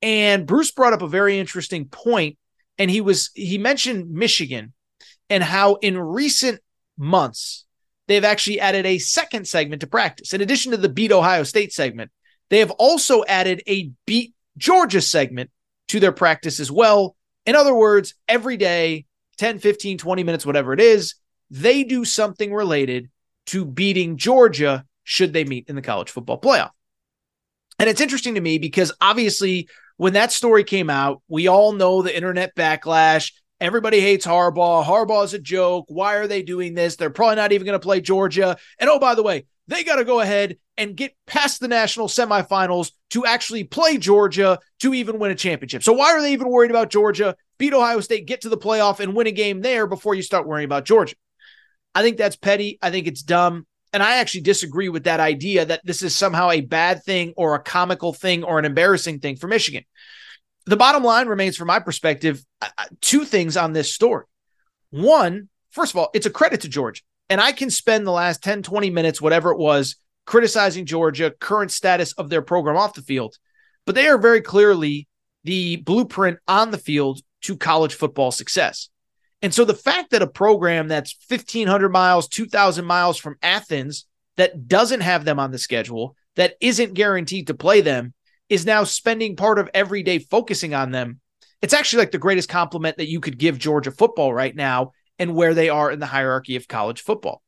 [0.02, 2.38] And Bruce brought up a very interesting point,
[2.78, 4.74] and he was he mentioned Michigan
[5.30, 6.60] and how in recent
[6.98, 7.63] months
[8.08, 10.34] they've actually added a second segment to practice.
[10.34, 12.12] In addition to the beat Ohio State segment,
[12.50, 15.50] they have also added a beat Georgia segment
[15.88, 17.16] to their practice as well.
[17.46, 19.06] In other words, every day
[19.38, 21.16] 10, 15, 20 minutes, whatever it is,
[21.50, 23.10] they do something related
[23.48, 26.72] to beating Georgia should they meet in the college football playoff.
[27.80, 32.02] And it's interesting to me because obviously, when that story came out, we all know
[32.02, 33.32] the internet backlash.
[33.64, 34.84] Everybody hates Harbaugh.
[34.84, 35.86] Harbaugh is a joke.
[35.88, 36.98] Why are they doing this?
[36.98, 38.58] They're probably not even going to play Georgia.
[38.78, 42.10] And oh, by the way, they got to go ahead and get past the national
[42.10, 45.82] semifinals to actually play Georgia to even win a championship.
[45.82, 47.38] So why are they even worried about Georgia?
[47.58, 50.46] Beat Ohio State, get to the playoff and win a game there before you start
[50.46, 51.16] worrying about Georgia.
[51.96, 52.80] I think that's petty.
[52.82, 53.66] I think it's dumb.
[53.94, 57.56] And I actually disagree with that idea that this is somehow a bad thing or
[57.56, 59.86] a comical thing or an embarrassing thing for Michigan.
[60.66, 62.44] The bottom line remains, from my perspective,
[63.02, 64.26] two things on this story.
[64.92, 67.02] One, first of all, it's a credit to Georgia.
[67.30, 69.96] And I can spend the last 10, 20 minutes, whatever it was,
[70.26, 73.38] criticizing Georgia, current status of their program off the field.
[73.86, 75.08] But they are very clearly
[75.44, 78.90] the blueprint on the field to college football success.
[79.42, 84.06] And so the fact that a program that's 1,500 miles, 2,000 miles from Athens
[84.38, 88.14] that doesn't have them on the schedule, that isn't guaranteed to play them,
[88.54, 91.20] is now spending part of every day focusing on them.
[91.64, 95.34] It's actually like the greatest compliment that you could give Georgia football right now and
[95.34, 97.42] where they are in the hierarchy of college football.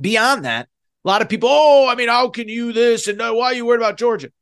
[0.00, 0.68] Beyond that,
[1.04, 3.64] a lot of people, oh, I mean, how can you this and why are you
[3.64, 4.32] worried about Georgia?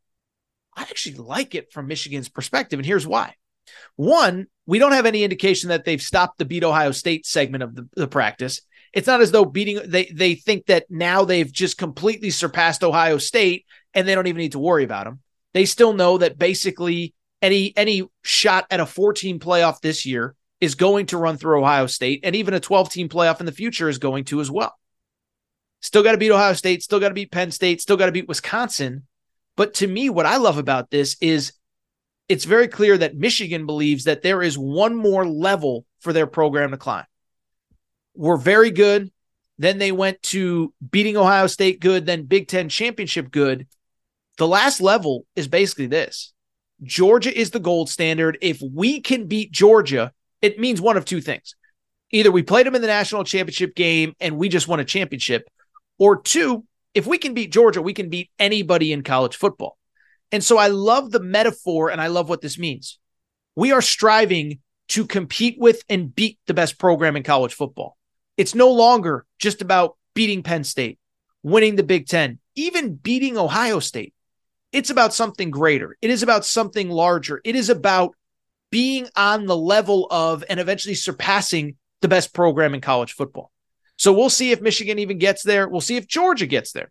[0.75, 3.35] I actually like it from Michigan's perspective, and here's why.
[3.97, 7.75] One, we don't have any indication that they've stopped the beat Ohio State segment of
[7.75, 8.63] the, the practice.
[8.95, 13.19] It's not as though beating they they think that now they've just completely surpassed Ohio
[13.19, 15.21] State and they don't even need to worry about them.
[15.53, 20.75] They still know that basically any any shot at a 14 playoff this year is
[20.75, 23.89] going to run through Ohio State, and even a 12 team playoff in the future
[23.89, 24.75] is going to as well.
[25.81, 28.13] Still got to beat Ohio State, still got to beat Penn State, still got to
[28.13, 29.07] beat Wisconsin.
[29.57, 31.53] But to me, what I love about this is
[32.29, 36.71] it's very clear that Michigan believes that there is one more level for their program
[36.71, 37.07] to climb.
[38.15, 39.11] We're very good.
[39.59, 43.67] Then they went to beating Ohio State good, then Big Ten championship good.
[44.41, 46.33] The last level is basically this
[46.83, 48.39] Georgia is the gold standard.
[48.41, 51.57] If we can beat Georgia, it means one of two things.
[52.11, 55.47] Either we played them in the national championship game and we just won a championship,
[55.99, 59.77] or two, if we can beat Georgia, we can beat anybody in college football.
[60.33, 62.99] And so I love the metaphor and I love what this means.
[63.57, 67.99] We are striving to compete with and beat the best program in college football.
[68.39, 70.99] It's no longer just about beating Penn State,
[71.43, 74.15] winning the Big Ten, even beating Ohio State.
[74.73, 75.97] It's about something greater.
[76.01, 77.41] It is about something larger.
[77.45, 78.15] It is about
[78.71, 83.51] being on the level of and eventually surpassing the best program in college football.
[83.97, 85.69] So we'll see if Michigan even gets there.
[85.69, 86.91] We'll see if Georgia gets there.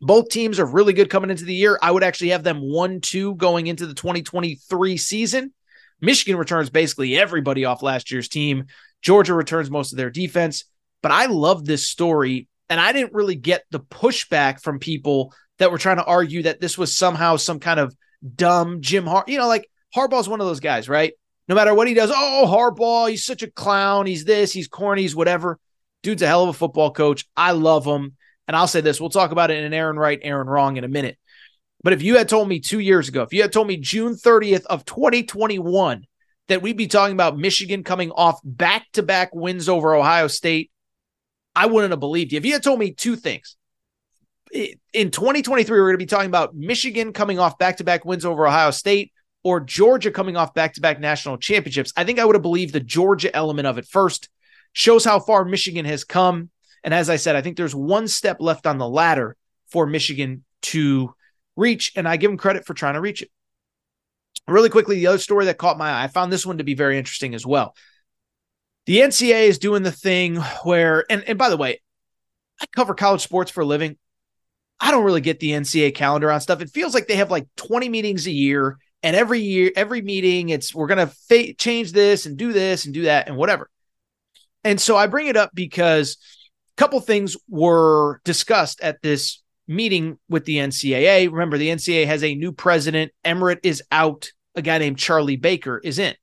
[0.00, 1.78] Both teams are really good coming into the year.
[1.80, 5.54] I would actually have them 1 2 going into the 2023 season.
[6.00, 8.66] Michigan returns basically everybody off last year's team.
[9.00, 10.64] Georgia returns most of their defense.
[11.02, 12.48] But I love this story.
[12.68, 15.32] And I didn't really get the pushback from people
[15.62, 17.94] that were trying to argue that this was somehow some kind of
[18.34, 19.24] dumb Jim Har.
[19.28, 21.12] You know, like Harbaugh's one of those guys, right?
[21.48, 24.06] No matter what he does, oh, Harbaugh, he's such a clown.
[24.06, 25.58] He's this, he's corny, he's whatever.
[26.02, 27.26] Dude's a hell of a football coach.
[27.36, 28.16] I love him.
[28.48, 30.84] And I'll say this we'll talk about it in an Aaron right, Aaron wrong in
[30.84, 31.16] a minute.
[31.84, 34.14] But if you had told me two years ago, if you had told me June
[34.14, 36.04] 30th of 2021
[36.48, 40.70] that we'd be talking about Michigan coming off back to back wins over Ohio State,
[41.54, 42.38] I wouldn't have believed you.
[42.38, 43.56] If you had told me two things,
[44.52, 48.24] in 2023, we're going to be talking about Michigan coming off back to back wins
[48.24, 49.12] over Ohio State
[49.42, 51.92] or Georgia coming off back to back national championships.
[51.96, 54.28] I think I would have believed the Georgia element of it first.
[54.74, 56.50] Shows how far Michigan has come.
[56.84, 59.36] And as I said, I think there's one step left on the ladder
[59.70, 61.14] for Michigan to
[61.56, 61.92] reach.
[61.96, 63.30] And I give them credit for trying to reach it.
[64.48, 66.74] Really quickly, the other story that caught my eye, I found this one to be
[66.74, 67.74] very interesting as well.
[68.86, 71.80] The NCAA is doing the thing where, and, and by the way,
[72.60, 73.98] I cover college sports for a living.
[74.82, 76.60] I don't really get the NCAA calendar on stuff.
[76.60, 80.48] It feels like they have like 20 meetings a year, and every year, every meeting,
[80.48, 83.70] it's we're gonna fa- change this and do this and do that and whatever.
[84.64, 86.16] And so I bring it up because
[86.76, 91.30] a couple things were discussed at this meeting with the NCAA.
[91.30, 93.12] Remember, the NCAA has a new president.
[93.24, 94.32] Emmert is out.
[94.56, 96.14] A guy named Charlie Baker is in.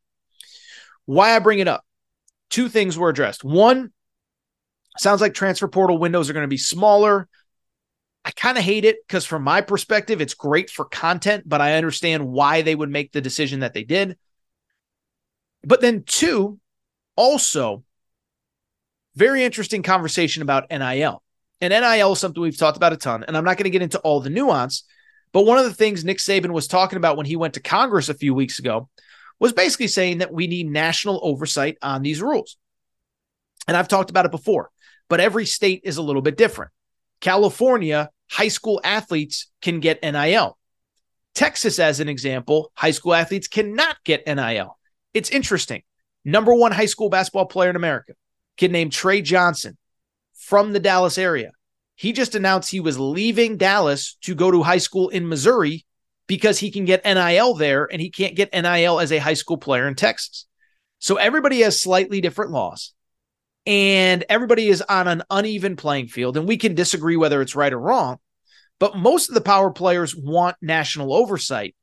[1.05, 1.85] Why I bring it up?
[2.49, 3.43] Two things were addressed.
[3.43, 3.93] One,
[4.97, 7.29] sounds like transfer portal windows are going to be smaller.
[8.29, 11.77] I kind of hate it because, from my perspective, it's great for content, but I
[11.77, 14.19] understand why they would make the decision that they did.
[15.63, 16.59] But then, two,
[17.15, 17.83] also,
[19.15, 21.23] very interesting conversation about NIL.
[21.59, 23.81] And NIL is something we've talked about a ton, and I'm not going to get
[23.81, 24.83] into all the nuance.
[25.31, 28.09] But one of the things Nick Saban was talking about when he went to Congress
[28.09, 28.89] a few weeks ago
[29.39, 32.57] was basically saying that we need national oversight on these rules.
[33.67, 34.69] And I've talked about it before,
[35.09, 36.71] but every state is a little bit different.
[37.21, 40.57] California, high school athletes can get NIL.
[41.35, 44.77] Texas, as an example, high school athletes cannot get NIL.
[45.13, 45.83] It's interesting.
[46.25, 48.13] Number one high school basketball player in America,
[48.57, 49.77] kid named Tre Johnson
[50.33, 51.51] from the Dallas area.
[51.95, 55.85] He just announced he was leaving Dallas to go to high school in Missouri
[56.27, 59.57] because he can get NIL there and he can't get NIL as a high school
[59.57, 60.45] player in Texas.
[60.99, 62.93] So everybody has slightly different laws
[63.69, 66.35] and everybody is on an uneven playing field.
[66.35, 68.17] And we can disagree whether it's right or wrong,
[68.79, 71.75] but most of the power players want national oversight.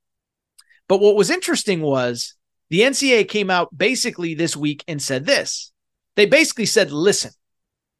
[0.89, 2.35] But what was interesting was
[2.71, 5.73] the NCAA came out basically this week and said this.
[6.17, 7.31] They basically said, listen,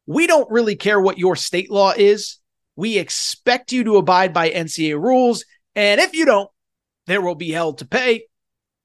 [0.05, 2.39] we don't really care what your state law is.
[2.75, 5.45] We expect you to abide by NCAA rules.
[5.75, 6.49] And if you don't,
[7.05, 8.25] there will be hell to pay.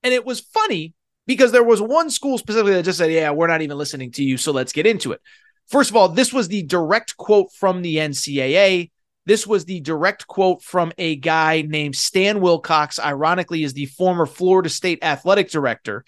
[0.05, 0.94] And it was funny
[1.27, 4.25] because there was one school specifically that just said, "Yeah, we're not even listening to
[4.25, 5.20] you, so let's get into it."
[5.68, 8.91] First of all, this was the direct quote from the NCAA.
[9.25, 14.27] This was the direct quote from a guy named Stan Wilcox, ironically, is the former
[14.27, 16.05] Florida State athletic director.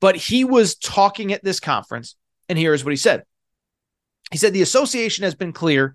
[0.00, 2.14] But he was talking at this conference,
[2.48, 3.24] and here's what he said.
[4.30, 5.94] He said the association has been clear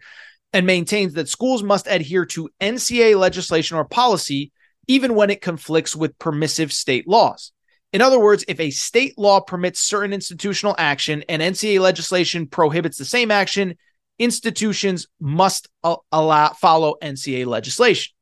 [0.52, 4.52] and maintains that schools must adhere to NCAA legislation or policy,
[4.88, 7.52] even when it conflicts with permissive state laws.
[7.94, 12.98] In other words, if a state law permits certain institutional action and NCAA legislation prohibits
[12.98, 13.76] the same action,
[14.20, 15.70] institutions must
[16.12, 18.14] allow follow NCAA legislation.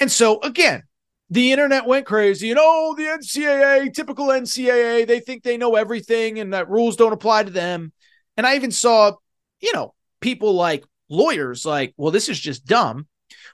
[0.00, 0.84] And so again,
[1.30, 2.48] the internet went crazy.
[2.48, 6.96] You oh, know, the NCAA, typical NCAA, they think they know everything and that rules
[6.96, 7.92] don't apply to them.
[8.36, 9.12] And I even saw,
[9.60, 13.06] you know, people like lawyers like, well, this is just dumb.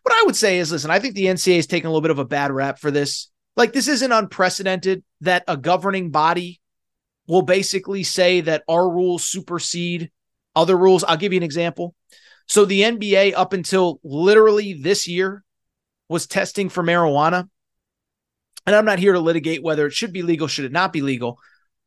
[0.03, 2.11] What I would say is, listen, I think the NCAA is taking a little bit
[2.11, 3.31] of a bad rap for this.
[3.57, 6.61] Like, this isn't unprecedented that a governing body
[7.27, 10.11] will basically say that our rules supersede
[10.55, 11.05] other rules.
[11.05, 11.95] I'll give you an example.
[12.47, 15.43] So, the NBA, up until literally this year,
[16.09, 17.49] was testing for marijuana.
[18.66, 21.01] And I'm not here to litigate whether it should be legal, should it not be
[21.01, 21.39] legal.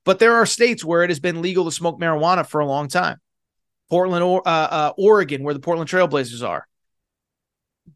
[0.06, 2.88] But there are states where it has been legal to smoke marijuana for a long
[2.88, 3.18] time.
[3.90, 6.68] Portland, uh, uh, Oregon, where the Portland Trailblazers are.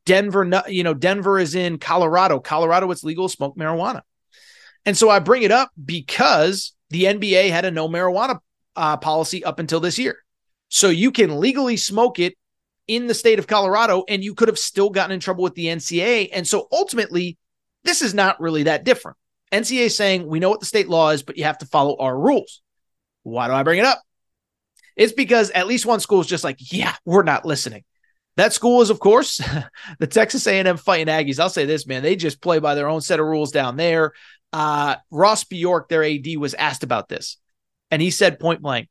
[0.05, 2.39] Denver, you know, Denver is in Colorado.
[2.39, 4.01] Colorado, it's legal to smoke marijuana.
[4.85, 8.39] And so I bring it up because the NBA had a no marijuana
[8.75, 10.17] uh, policy up until this year.
[10.69, 12.35] So you can legally smoke it
[12.87, 15.65] in the state of Colorado, and you could have still gotten in trouble with the
[15.65, 16.29] NCAA.
[16.33, 17.37] And so ultimately,
[17.83, 19.17] this is not really that different.
[19.51, 22.17] NCAA saying, we know what the state law is, but you have to follow our
[22.17, 22.61] rules.
[23.23, 24.01] Why do I bring it up?
[24.95, 27.83] It's because at least one school is just like, yeah, we're not listening.
[28.37, 29.41] That school is, of course,
[29.99, 31.39] the Texas A&M Fighting Aggies.
[31.39, 34.13] I'll say this, man, they just play by their own set of rules down there.
[34.53, 37.37] Uh, Ross Bjork, their AD, was asked about this,
[37.89, 38.89] and he said point blank,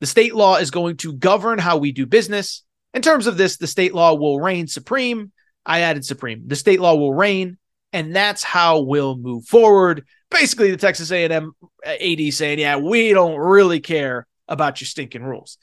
[0.00, 2.64] the state law is going to govern how we do business.
[2.94, 5.32] In terms of this, the state law will reign supreme.
[5.64, 6.44] I added supreme.
[6.46, 7.58] The state law will reign,
[7.92, 10.04] and that's how we'll move forward.
[10.30, 11.52] Basically, the Texas A&M
[11.84, 15.58] AD saying, "Yeah, we don't really care about your stinking rules."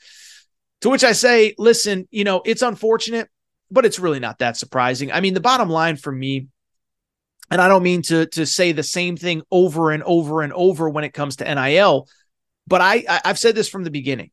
[0.82, 3.28] To which I say, listen, you know, it's unfortunate,
[3.70, 5.12] but it's really not that surprising.
[5.12, 6.48] I mean, the bottom line for me,
[7.50, 10.88] and I don't mean to to say the same thing over and over and over
[10.88, 12.08] when it comes to NIL,
[12.66, 14.30] but I I've said this from the beginning,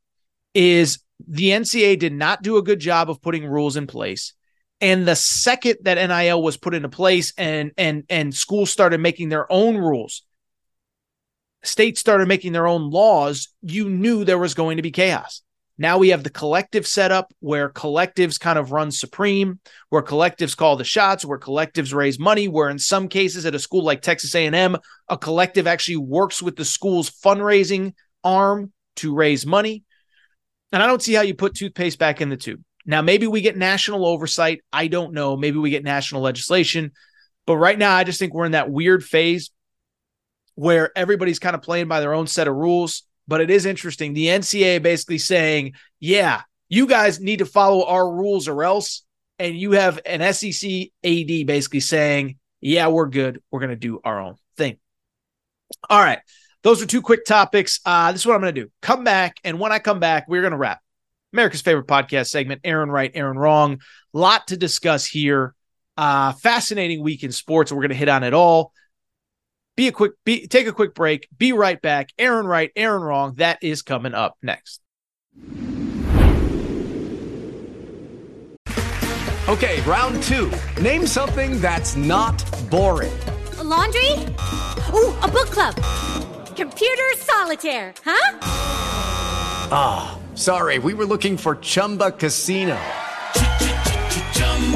[0.54, 4.34] is the NCAA did not do a good job of putting rules in place.
[4.80, 9.30] And the second that NIL was put into place and and and schools started making
[9.30, 10.24] their own rules,
[11.64, 15.42] states started making their own laws, you knew there was going to be chaos.
[15.78, 19.60] Now we have the collective setup where collectives kind of run supreme,
[19.90, 23.60] where collectives call the shots, where collectives raise money, where in some cases at a
[23.60, 29.46] school like Texas A&M, a collective actually works with the school's fundraising arm to raise
[29.46, 29.84] money.
[30.72, 32.64] And I don't see how you put toothpaste back in the tube.
[32.86, 36.92] Now maybe we get national oversight, I don't know, maybe we get national legislation,
[37.46, 39.52] but right now I just think we're in that weird phase
[40.56, 44.14] where everybody's kind of playing by their own set of rules but it is interesting.
[44.14, 49.04] The NCAA basically saying, yeah, you guys need to follow our rules or else.
[49.40, 50.70] And you have an SEC
[51.04, 53.42] AD basically saying, yeah, we're good.
[53.52, 54.78] We're going to do our own thing.
[55.90, 56.20] All right.
[56.64, 57.80] Those are two quick topics.
[57.86, 58.72] Uh, this is what I'm going to do.
[58.82, 59.38] Come back.
[59.44, 60.82] And when I come back, we're going to wrap
[61.34, 63.80] America's favorite podcast segment, Aaron Right, Aaron Wrong.
[64.14, 65.54] Lot to discuss here.
[65.96, 67.72] Uh, fascinating week in sports.
[67.72, 68.74] We're going to hit on it all.
[69.78, 71.30] Be a quick be take a quick break.
[71.38, 72.10] Be right back.
[72.18, 73.36] Aaron right, Aaron wrong.
[73.36, 74.82] That is coming up next.
[79.48, 80.52] Okay, round two.
[80.82, 83.18] Name something that's not boring.
[83.60, 84.12] A laundry?
[84.94, 85.76] Ooh, a book club.
[86.56, 88.40] Computer solitaire, huh?
[89.72, 92.80] Ah, oh, sorry, we were looking for Chumba Casino.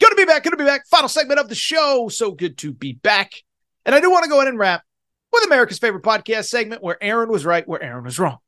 [0.00, 0.42] To be back.
[0.44, 0.86] To be back.
[0.86, 2.08] Final segment of the show.
[2.08, 3.32] So good to be back.
[3.84, 4.82] And I do want to go in and wrap
[5.32, 8.38] with America's favorite podcast segment where Aaron was right, where Aaron was wrong.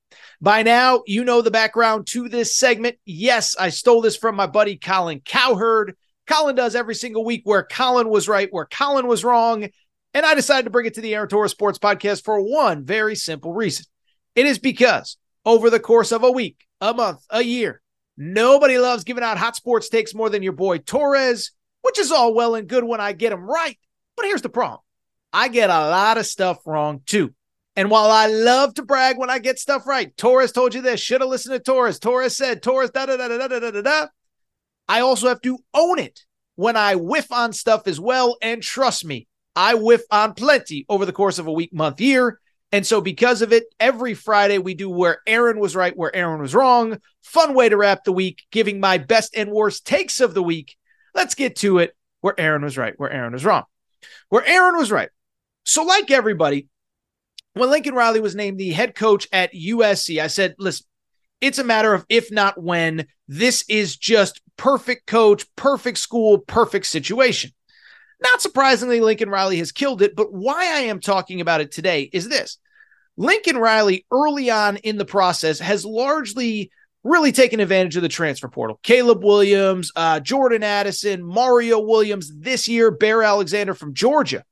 [0.41, 2.97] By now, you know the background to this segment.
[3.05, 5.97] Yes, I stole this from my buddy Colin Cowherd.
[6.27, 9.69] Colin does every single week where Colin was right, where Colin was wrong.
[10.15, 13.15] And I decided to bring it to the Aaron Torres Sports Podcast for one very
[13.15, 13.87] simple reason.
[14.35, 17.81] It is because over the course of a week, a month, a year,
[18.21, 21.53] nobody loves giving out hot sports takes more than your boy Torres,
[21.83, 23.79] which is all well and good when I get them right.
[24.17, 24.81] But here's the problem
[25.33, 27.35] I get a lot of stuff wrong too.
[27.77, 31.01] And while I love to brag when I get stuff right, Torres told you this,
[31.01, 31.99] should have listened to Torres.
[31.99, 34.07] Torres said, Torres, da da da da da da da da.
[34.89, 36.21] I also have to own it
[36.57, 38.37] when I whiff on stuff as well.
[38.43, 42.41] And trust me, I whiff on plenty over the course of a week, month, year.
[42.73, 46.41] And so, because of it, every Friday we do where Aaron was right, where Aaron
[46.41, 46.99] was wrong.
[47.23, 50.77] Fun way to wrap the week, giving my best and worst takes of the week.
[51.15, 53.65] Let's get to it where Aaron was right, where Aaron was wrong.
[54.29, 55.09] Where Aaron was right.
[55.65, 56.69] So, like everybody,
[57.55, 60.87] when Lincoln Riley was named the head coach at USC, I said, listen,
[61.41, 63.07] it's a matter of if not when.
[63.27, 67.53] This is just perfect coach, perfect school, perfect situation.
[68.23, 72.09] Not surprisingly, Lincoln Riley has killed it, but why I am talking about it today
[72.13, 72.59] is this
[73.17, 76.71] Lincoln Riley, early on in the process, has largely
[77.03, 78.79] really taken advantage of the transfer portal.
[78.83, 84.45] Caleb Williams, uh, Jordan Addison, Mario Williams this year, Bear Alexander from Georgia.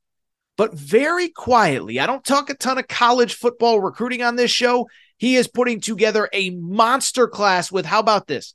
[0.56, 4.88] But very quietly, I don't talk a ton of college football recruiting on this show.
[5.18, 8.54] He is putting together a monster class with how about this?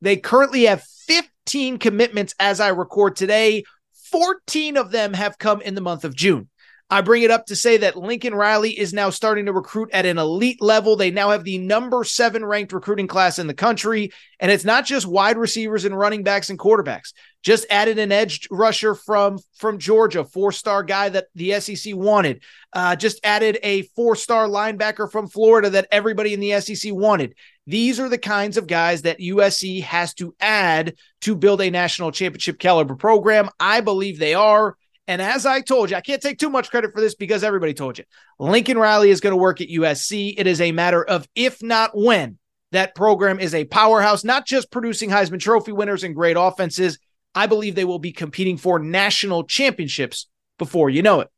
[0.00, 3.64] They currently have 15 commitments as I record today.
[4.10, 6.48] 14 of them have come in the month of June.
[6.92, 10.06] I bring it up to say that Lincoln Riley is now starting to recruit at
[10.06, 10.96] an elite level.
[10.96, 14.10] They now have the number seven ranked recruiting class in the country.
[14.40, 17.12] And it's not just wide receivers and running backs and quarterbacks.
[17.44, 22.42] Just added an edge rusher from, from Georgia, four star guy that the SEC wanted.
[22.72, 27.34] Uh, just added a four star linebacker from Florida that everybody in the SEC wanted.
[27.70, 32.10] These are the kinds of guys that USC has to add to build a national
[32.10, 33.48] championship caliber program.
[33.60, 34.76] I believe they are.
[35.06, 37.72] And as I told you, I can't take too much credit for this because everybody
[37.72, 38.04] told you.
[38.40, 40.34] Lincoln Riley is going to work at USC.
[40.36, 42.38] It is a matter of if not when
[42.72, 46.98] that program is a powerhouse, not just producing Heisman Trophy winners and great offenses.
[47.36, 50.26] I believe they will be competing for national championships
[50.58, 51.28] before you know it.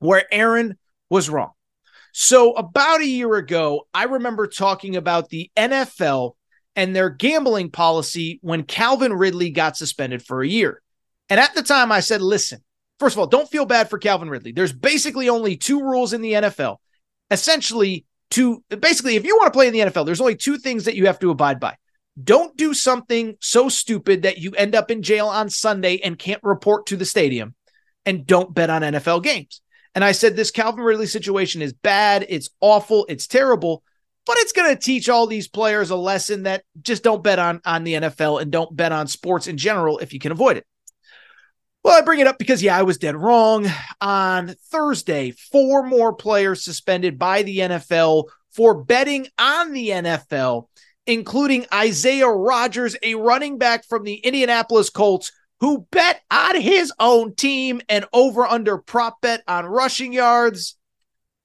[0.00, 0.76] Where Aaron
[1.08, 1.52] was wrong.
[2.18, 6.32] So, about a year ago, I remember talking about the NFL
[6.74, 10.80] and their gambling policy when Calvin Ridley got suspended for a year.
[11.28, 12.62] And at the time, I said, listen,
[12.98, 14.52] First of all, don't feel bad for Calvin Ridley.
[14.52, 16.78] There's basically only two rules in the NFL.
[17.30, 20.84] Essentially, to basically, if you want to play in the NFL, there's only two things
[20.84, 21.76] that you have to abide by.
[22.22, 26.42] Don't do something so stupid that you end up in jail on Sunday and can't
[26.42, 27.54] report to the stadium.
[28.06, 29.60] And don't bet on NFL games.
[29.96, 32.26] And I said, this Calvin Ridley situation is bad.
[32.28, 33.06] It's awful.
[33.08, 33.82] It's terrible.
[34.26, 37.62] But it's going to teach all these players a lesson that just don't bet on,
[37.64, 40.66] on the NFL and don't bet on sports in general if you can avoid it.
[41.82, 43.68] Well, I bring it up because, yeah, I was dead wrong.
[44.02, 50.66] On Thursday, four more players suspended by the NFL for betting on the NFL,
[51.06, 57.34] including Isaiah Rodgers, a running back from the Indianapolis Colts, who bet on his own
[57.34, 60.76] team and over under prop bet on rushing yards.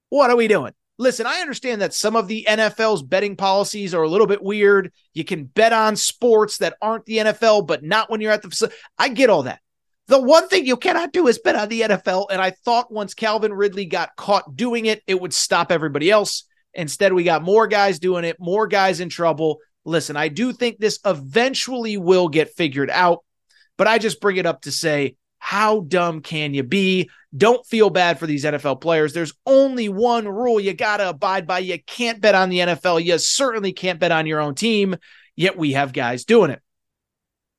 [0.09, 0.74] What are we doing?
[0.97, 4.91] Listen, I understand that some of the NFL's betting policies are a little bit weird.
[5.14, 8.49] You can bet on sports that aren't the NFL, but not when you're at the
[8.49, 8.78] facility.
[8.99, 9.62] I get all that.
[10.07, 12.28] The one thing you cannot do is bet on the NFL.
[12.30, 16.43] And I thought once Calvin Ridley got caught doing it, it would stop everybody else.
[16.74, 19.59] Instead, we got more guys doing it, more guys in trouble.
[19.86, 23.24] Listen, I do think this eventually will get figured out,
[23.82, 27.09] but I just bring it up to say, how dumb can you be?
[27.36, 29.11] Don't feel bad for these NFL players.
[29.11, 31.57] There's only one rule you got to abide by.
[31.57, 33.03] You can't bet on the NFL.
[33.03, 34.97] You certainly can't bet on your own team,
[35.36, 36.61] yet we have guys doing it.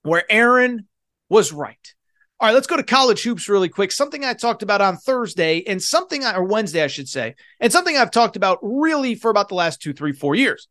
[0.03, 0.87] Where Aaron
[1.29, 1.93] was right.
[2.39, 3.91] All right, let's go to college hoops really quick.
[3.91, 7.73] Something I talked about on Thursday and something I, or Wednesday, I should say, and
[7.73, 10.69] something I've talked about really for about the last two, three, four years.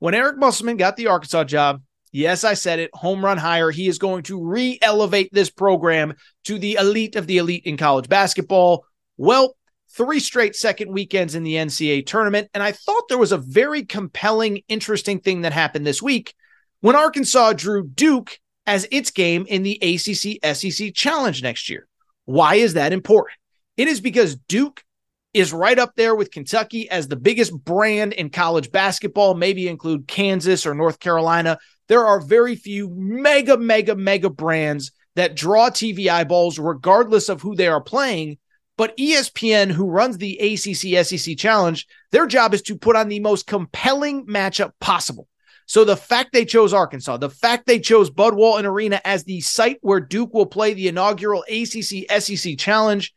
[0.00, 1.80] When Eric Musselman got the Arkansas job,
[2.12, 3.70] yes, I said it, home run hire.
[3.70, 7.76] He is going to re elevate this program to the elite of the elite in
[7.76, 8.84] college basketball.
[9.16, 9.56] Well,
[9.92, 12.48] three straight second weekends in the NCAA tournament.
[12.54, 16.34] And I thought there was a very compelling, interesting thing that happened this week
[16.80, 21.86] when Arkansas drew Duke as its game in the ACC SEC Challenge next year.
[22.24, 23.36] Why is that important?
[23.76, 24.84] It is because Duke
[25.32, 30.08] is right up there with Kentucky as the biggest brand in college basketball, maybe include
[30.08, 31.58] Kansas or North Carolina.
[31.90, 37.56] There are very few mega, mega, mega brands that draw TV eyeballs regardless of who
[37.56, 38.38] they are playing.
[38.78, 43.18] But ESPN, who runs the ACC SEC Challenge, their job is to put on the
[43.18, 45.26] most compelling matchup possible.
[45.66, 49.40] So the fact they chose Arkansas, the fact they chose Bud Walton Arena as the
[49.40, 53.12] site where Duke will play the inaugural ACC SEC Challenge,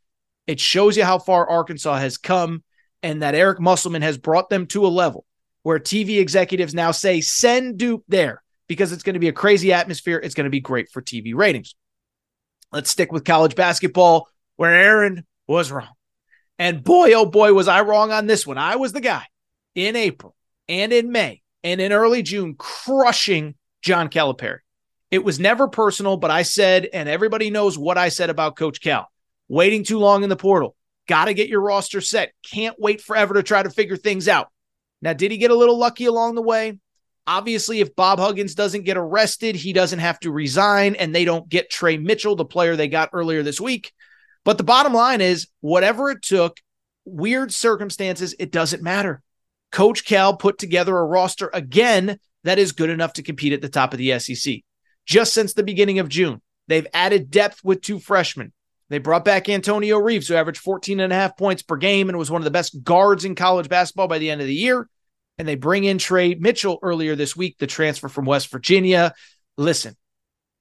[0.47, 2.63] it shows you how far Arkansas has come
[3.03, 5.25] and that Eric Musselman has brought them to a level
[5.61, 9.73] where TV executives now say, send Duke there because it's going to be a crazy
[9.73, 10.19] atmosphere.
[10.23, 11.75] It's going to be great for TV ratings.
[12.71, 15.93] Let's stick with college basketball where Aaron was wrong.
[16.59, 18.57] And boy, oh boy, was I wrong on this one.
[18.57, 19.23] I was the guy
[19.75, 20.35] in April
[20.67, 24.59] and in May and in early June crushing John Calipari.
[25.11, 28.81] It was never personal, but I said, and everybody knows what I said about Coach
[28.81, 29.07] Cal
[29.47, 30.75] waiting too long in the portal.
[31.07, 32.33] Got to get your roster set.
[32.49, 34.49] Can't wait forever to try to figure things out.
[35.01, 36.79] Now, did he get a little lucky along the way?
[37.25, 41.47] Obviously, if Bob Huggins doesn't get arrested, he doesn't have to resign and they don't
[41.47, 43.93] get Tre Mitchell, the player they got earlier this week.
[44.43, 46.57] But the bottom line is whatever it took,
[47.05, 49.21] weird circumstances, it doesn't matter.
[49.71, 53.69] Coach Cal put together a roster again that is good enough to compete at the
[53.69, 54.55] top of the SEC.
[55.05, 58.53] Just since the beginning of June, they've added depth with two freshmen.
[58.89, 62.17] They brought back Antonio Reeves, who averaged 14 and a half points per game and
[62.17, 64.87] was one of the best guards in college basketball by the end of the year.
[65.37, 69.13] And they bring in Tre Mitchell earlier this week, the transfer from West Virginia.
[69.57, 69.95] Listen,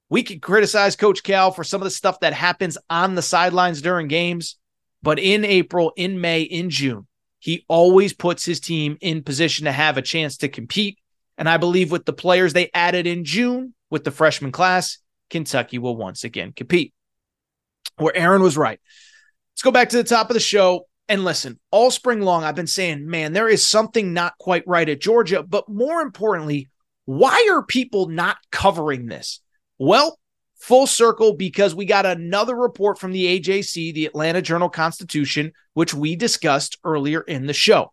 [0.09, 3.81] we could criticize Coach Cal for some of the stuff that happens on the sidelines
[3.81, 4.57] during games,
[5.01, 7.07] but in April, in May, in June,
[7.39, 10.97] he always puts his team in position to have a chance to compete.
[11.37, 14.99] And I believe with the players they added in June with the freshman class,
[15.29, 16.93] Kentucky will once again compete.
[17.97, 18.79] Where Aaron was right.
[19.53, 20.87] Let's go back to the top of the show.
[21.09, 24.87] And listen, all spring long, I've been saying, man, there is something not quite right
[24.87, 25.43] at Georgia.
[25.43, 26.69] But more importantly,
[27.05, 29.41] why are people not covering this?
[29.77, 30.17] Well,
[30.55, 35.93] full circle because we got another report from the AJC, the Atlanta Journal Constitution, which
[35.93, 37.91] we discussed earlier in the show.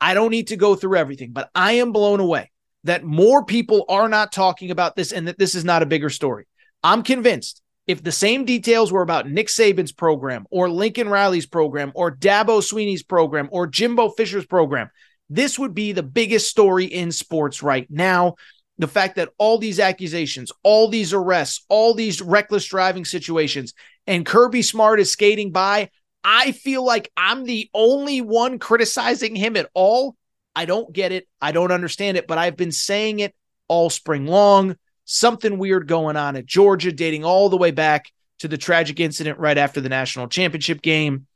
[0.00, 2.50] I don't need to go through everything, but I am blown away
[2.84, 6.08] that more people are not talking about this and that this is not a bigger
[6.08, 6.46] story.
[6.82, 11.92] I'm convinced if the same details were about Nick Saban's program or Lincoln Riley's program
[11.94, 14.90] or Dabo Swinney's program or Jimbo Fisher's program,
[15.30, 18.34] this would be the biggest story in sports right now.
[18.78, 23.72] The fact that all these accusations, all these arrests, all these reckless driving situations,
[24.06, 25.90] and Kirby Smart is skating by,
[26.22, 30.16] I feel like I'm the only one criticizing him at all.
[30.54, 31.26] I don't get it.
[31.40, 33.34] I don't understand it, but I've been saying it
[33.68, 34.76] all spring long
[35.06, 39.38] something weird going on at Georgia, dating all the way back to the tragic incident
[39.38, 41.26] right after the national championship game.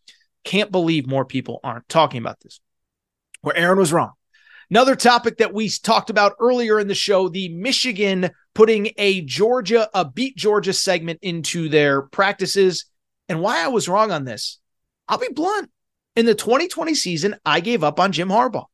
[0.45, 2.61] Can't believe more people aren't talking about this.
[3.41, 4.13] Where Aaron was wrong.
[4.71, 9.89] Another topic that we talked about earlier in the show the Michigan putting a Georgia,
[9.95, 12.87] a beat Georgia segment into their practices.
[13.29, 14.59] And why I was wrong on this,
[15.09, 15.71] I'll be blunt.
[16.17, 18.67] In the 2020 season, I gave up on Jim Harbaugh.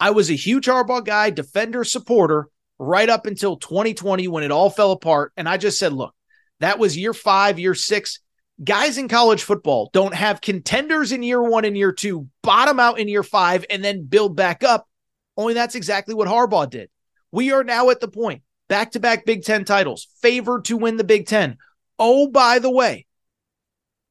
[0.00, 2.48] I was a huge Harbaugh guy, defender, supporter,
[2.78, 5.32] right up until 2020 when it all fell apart.
[5.36, 6.14] And I just said, look,
[6.60, 8.20] that was year five, year six.
[8.62, 13.00] Guys in college football don't have contenders in year one and year two, bottom out
[13.00, 14.88] in year five, and then build back up.
[15.36, 16.88] Only that's exactly what Harbaugh did.
[17.32, 20.96] We are now at the point, back to back Big Ten titles, favored to win
[20.96, 21.58] the Big Ten.
[21.98, 23.06] Oh, by the way,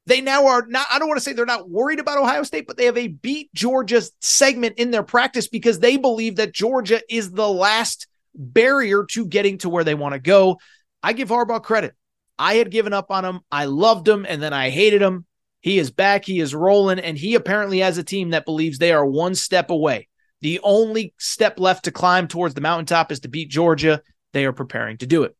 [0.05, 2.67] they now are not, I don't want to say they're not worried about Ohio State,
[2.67, 7.01] but they have a beat Georgia segment in their practice because they believe that Georgia
[7.09, 10.59] is the last barrier to getting to where they want to go.
[11.01, 11.95] I give Harbaugh credit.
[12.39, 13.41] I had given up on him.
[13.51, 15.25] I loved him and then I hated him.
[15.61, 16.25] He is back.
[16.25, 16.99] He is rolling.
[16.99, 20.07] And he apparently has a team that believes they are one step away.
[20.41, 24.01] The only step left to climb towards the mountaintop is to beat Georgia.
[24.33, 25.35] They are preparing to do it.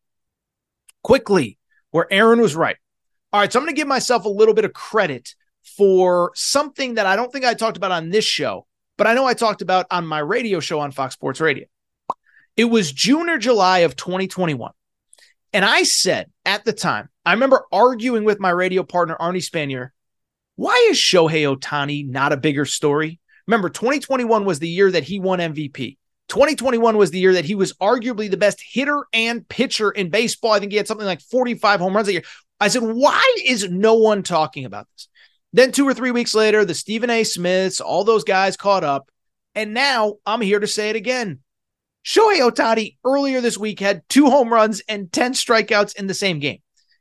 [1.02, 1.58] Quickly,
[1.90, 2.76] where Aaron was right.
[3.32, 3.52] All right.
[3.52, 5.34] So I'm going to give myself a little bit of credit
[5.76, 8.66] for something that I don't think I talked about on this show,
[8.96, 11.66] but I know I talked about on my radio show on Fox Sports Radio.
[12.56, 14.72] It was June or July of 2021.
[15.52, 19.90] And I said at the time, I remember arguing with my radio partner, Arnie Spanier,
[20.56, 23.20] why is Shohei Ohtani not a bigger story?
[23.46, 25.98] Remember, 2021 was the year that he won MVP.
[26.28, 30.52] 2021 was the year that he was arguably the best hitter and pitcher in baseball.
[30.52, 32.22] I think he had something like 45 home runs a year.
[32.60, 35.08] I said, why is no one talking about this?
[35.52, 37.24] Then two or three weeks later, the Stephen A.
[37.24, 39.08] Smiths, all those guys caught up.
[39.54, 41.40] And now I'm here to say it again.
[42.04, 46.38] Shohei Ohtani earlier this week had two home runs and 10 strikeouts in the same
[46.38, 46.58] game.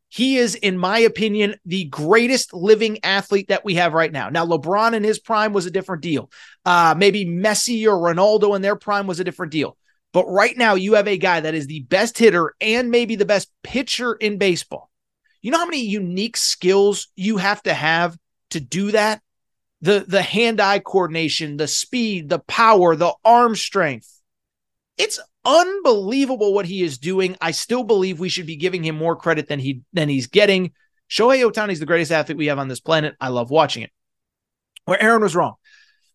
[0.08, 4.30] He is, in my opinion, the greatest living athlete that we have right now.
[4.30, 6.30] Now, LeBron in his prime was a different deal.
[6.64, 9.76] Uh, maybe Messi or Ronaldo in their prime was a different deal.
[10.14, 13.26] But right now, you have a guy that is the best hitter and maybe the
[13.26, 14.91] best pitcher in baseball.
[15.41, 18.16] You know how many unique skills you have to have
[18.51, 19.22] to do that?
[19.84, 24.12] the the hand-eye coordination, the speed, the power, the arm strength.
[24.98, 27.36] It's unbelievable what he is doing.
[27.41, 30.72] I still believe we should be giving him more credit than he than he's getting.
[31.10, 33.16] Shohei Ohtani is the greatest athlete we have on this planet.
[33.20, 33.91] I love watching it.
[34.86, 35.56] Where Aaron was wrong.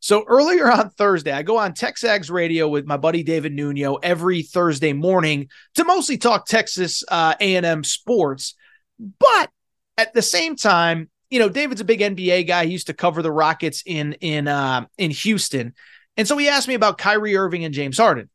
[0.01, 4.43] So earlier on Thursday, I go on TexAgs radio with my buddy David Nuno every
[4.43, 8.55] Thursday morning to mostly talk Texas uh, A&M sports.
[8.99, 9.51] But
[9.97, 12.67] at the same time, you know, David's a big NBA guy.
[12.67, 15.75] He used to cover the Rockets in in uh, in Houston,
[16.17, 18.31] and so he asked me about Kyrie Irving and James Harden.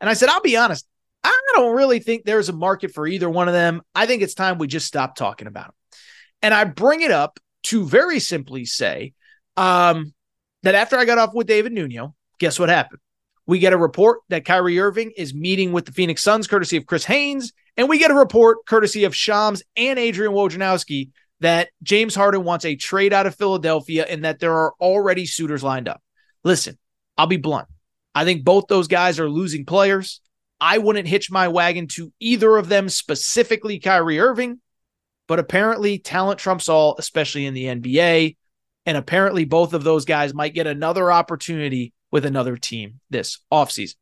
[0.00, 0.86] And I said, I'll be honest,
[1.24, 3.82] I don't really think there's a market for either one of them.
[3.94, 5.74] I think it's time we just stop talking about them.
[6.42, 9.14] And I bring it up to very simply say
[9.56, 10.14] um,
[10.62, 13.00] that after I got off with David Nuno, guess what happened?
[13.46, 16.86] We get a report that Kyrie Irving is meeting with the Phoenix Suns, courtesy of
[16.86, 17.52] Chris Haynes.
[17.76, 22.64] And we get a report, courtesy of Shams and Adrian Wojnarowski, that James Harden wants
[22.64, 26.02] a trade out of Philadelphia and that there are already suitors lined up.
[26.44, 26.76] Listen,
[27.16, 27.68] I'll be blunt.
[28.14, 30.20] I think both those guys are losing players.
[30.60, 34.60] I wouldn't hitch my wagon to either of them, specifically Kyrie Irving,
[35.28, 38.36] but apparently talent trumps all, especially in the NBA.
[38.86, 43.96] And apparently both of those guys might get another opportunity with another team this offseason.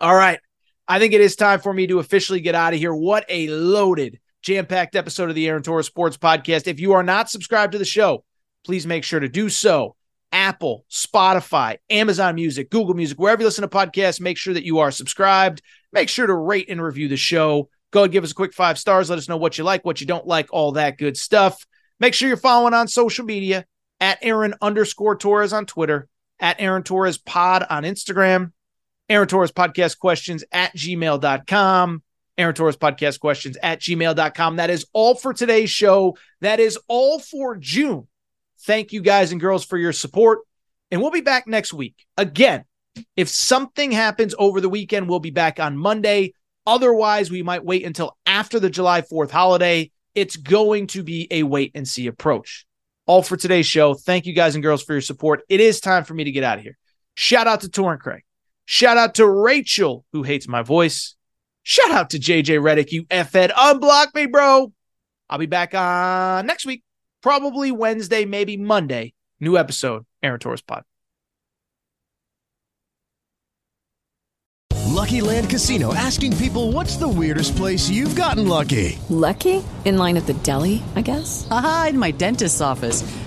[0.00, 0.38] All right.
[0.86, 2.94] I think it is time for me to officially get out of here.
[2.94, 6.66] What a loaded, jam packed episode of the Aaron Torres Sports Podcast.
[6.66, 8.24] If you are not subscribed to the show,
[8.64, 9.96] please make sure to do so.
[10.34, 14.80] Apple, Spotify, Amazon Music, Google Music, wherever you listen to podcasts, make sure that you
[14.80, 15.62] are subscribed.
[15.92, 17.70] Make sure to rate and review the show.
[17.92, 19.08] Go and give us a quick five stars.
[19.08, 21.64] Let us know what you like, what you don't like, all that good stuff.
[22.00, 23.64] Make sure you're following on social media
[24.00, 26.08] at Aaron underscore Torres on Twitter,
[26.40, 28.50] at Aaron Torres pod on Instagram,
[29.08, 32.02] Aaron Torres podcast questions at gmail.com,
[32.36, 34.56] Aaron Torres podcast questions at gmail.com.
[34.56, 36.16] That is all for today's show.
[36.40, 38.08] That is all for June.
[38.66, 40.40] Thank you guys and girls for your support.
[40.90, 41.94] And we'll be back next week.
[42.16, 42.64] Again,
[43.16, 46.34] if something happens over the weekend, we'll be back on Monday.
[46.66, 49.90] Otherwise, we might wait until after the July 4th holiday.
[50.14, 52.64] It's going to be a wait and see approach.
[53.06, 53.94] All for today's show.
[53.94, 55.42] Thank you guys and girls for your support.
[55.48, 56.78] It is time for me to get out of here.
[57.16, 58.22] Shout out to Torrent Craig.
[58.64, 61.16] Shout out to Rachel, who hates my voice.
[61.64, 63.50] Shout out to JJ Redick, you F-Ed.
[63.50, 64.72] Unblock me, bro.
[65.28, 66.82] I'll be back on next week
[67.24, 69.14] probably Wednesday, maybe Monday.
[69.40, 70.84] New episode, Aaron Torres Pod.
[74.84, 78.98] Lucky Land Casino asking people what's the weirdest place you've gotten lucky?
[79.08, 79.64] Lucky?
[79.86, 81.48] In line at the deli, I guess?
[81.50, 83.02] Aha, in my dentist's office.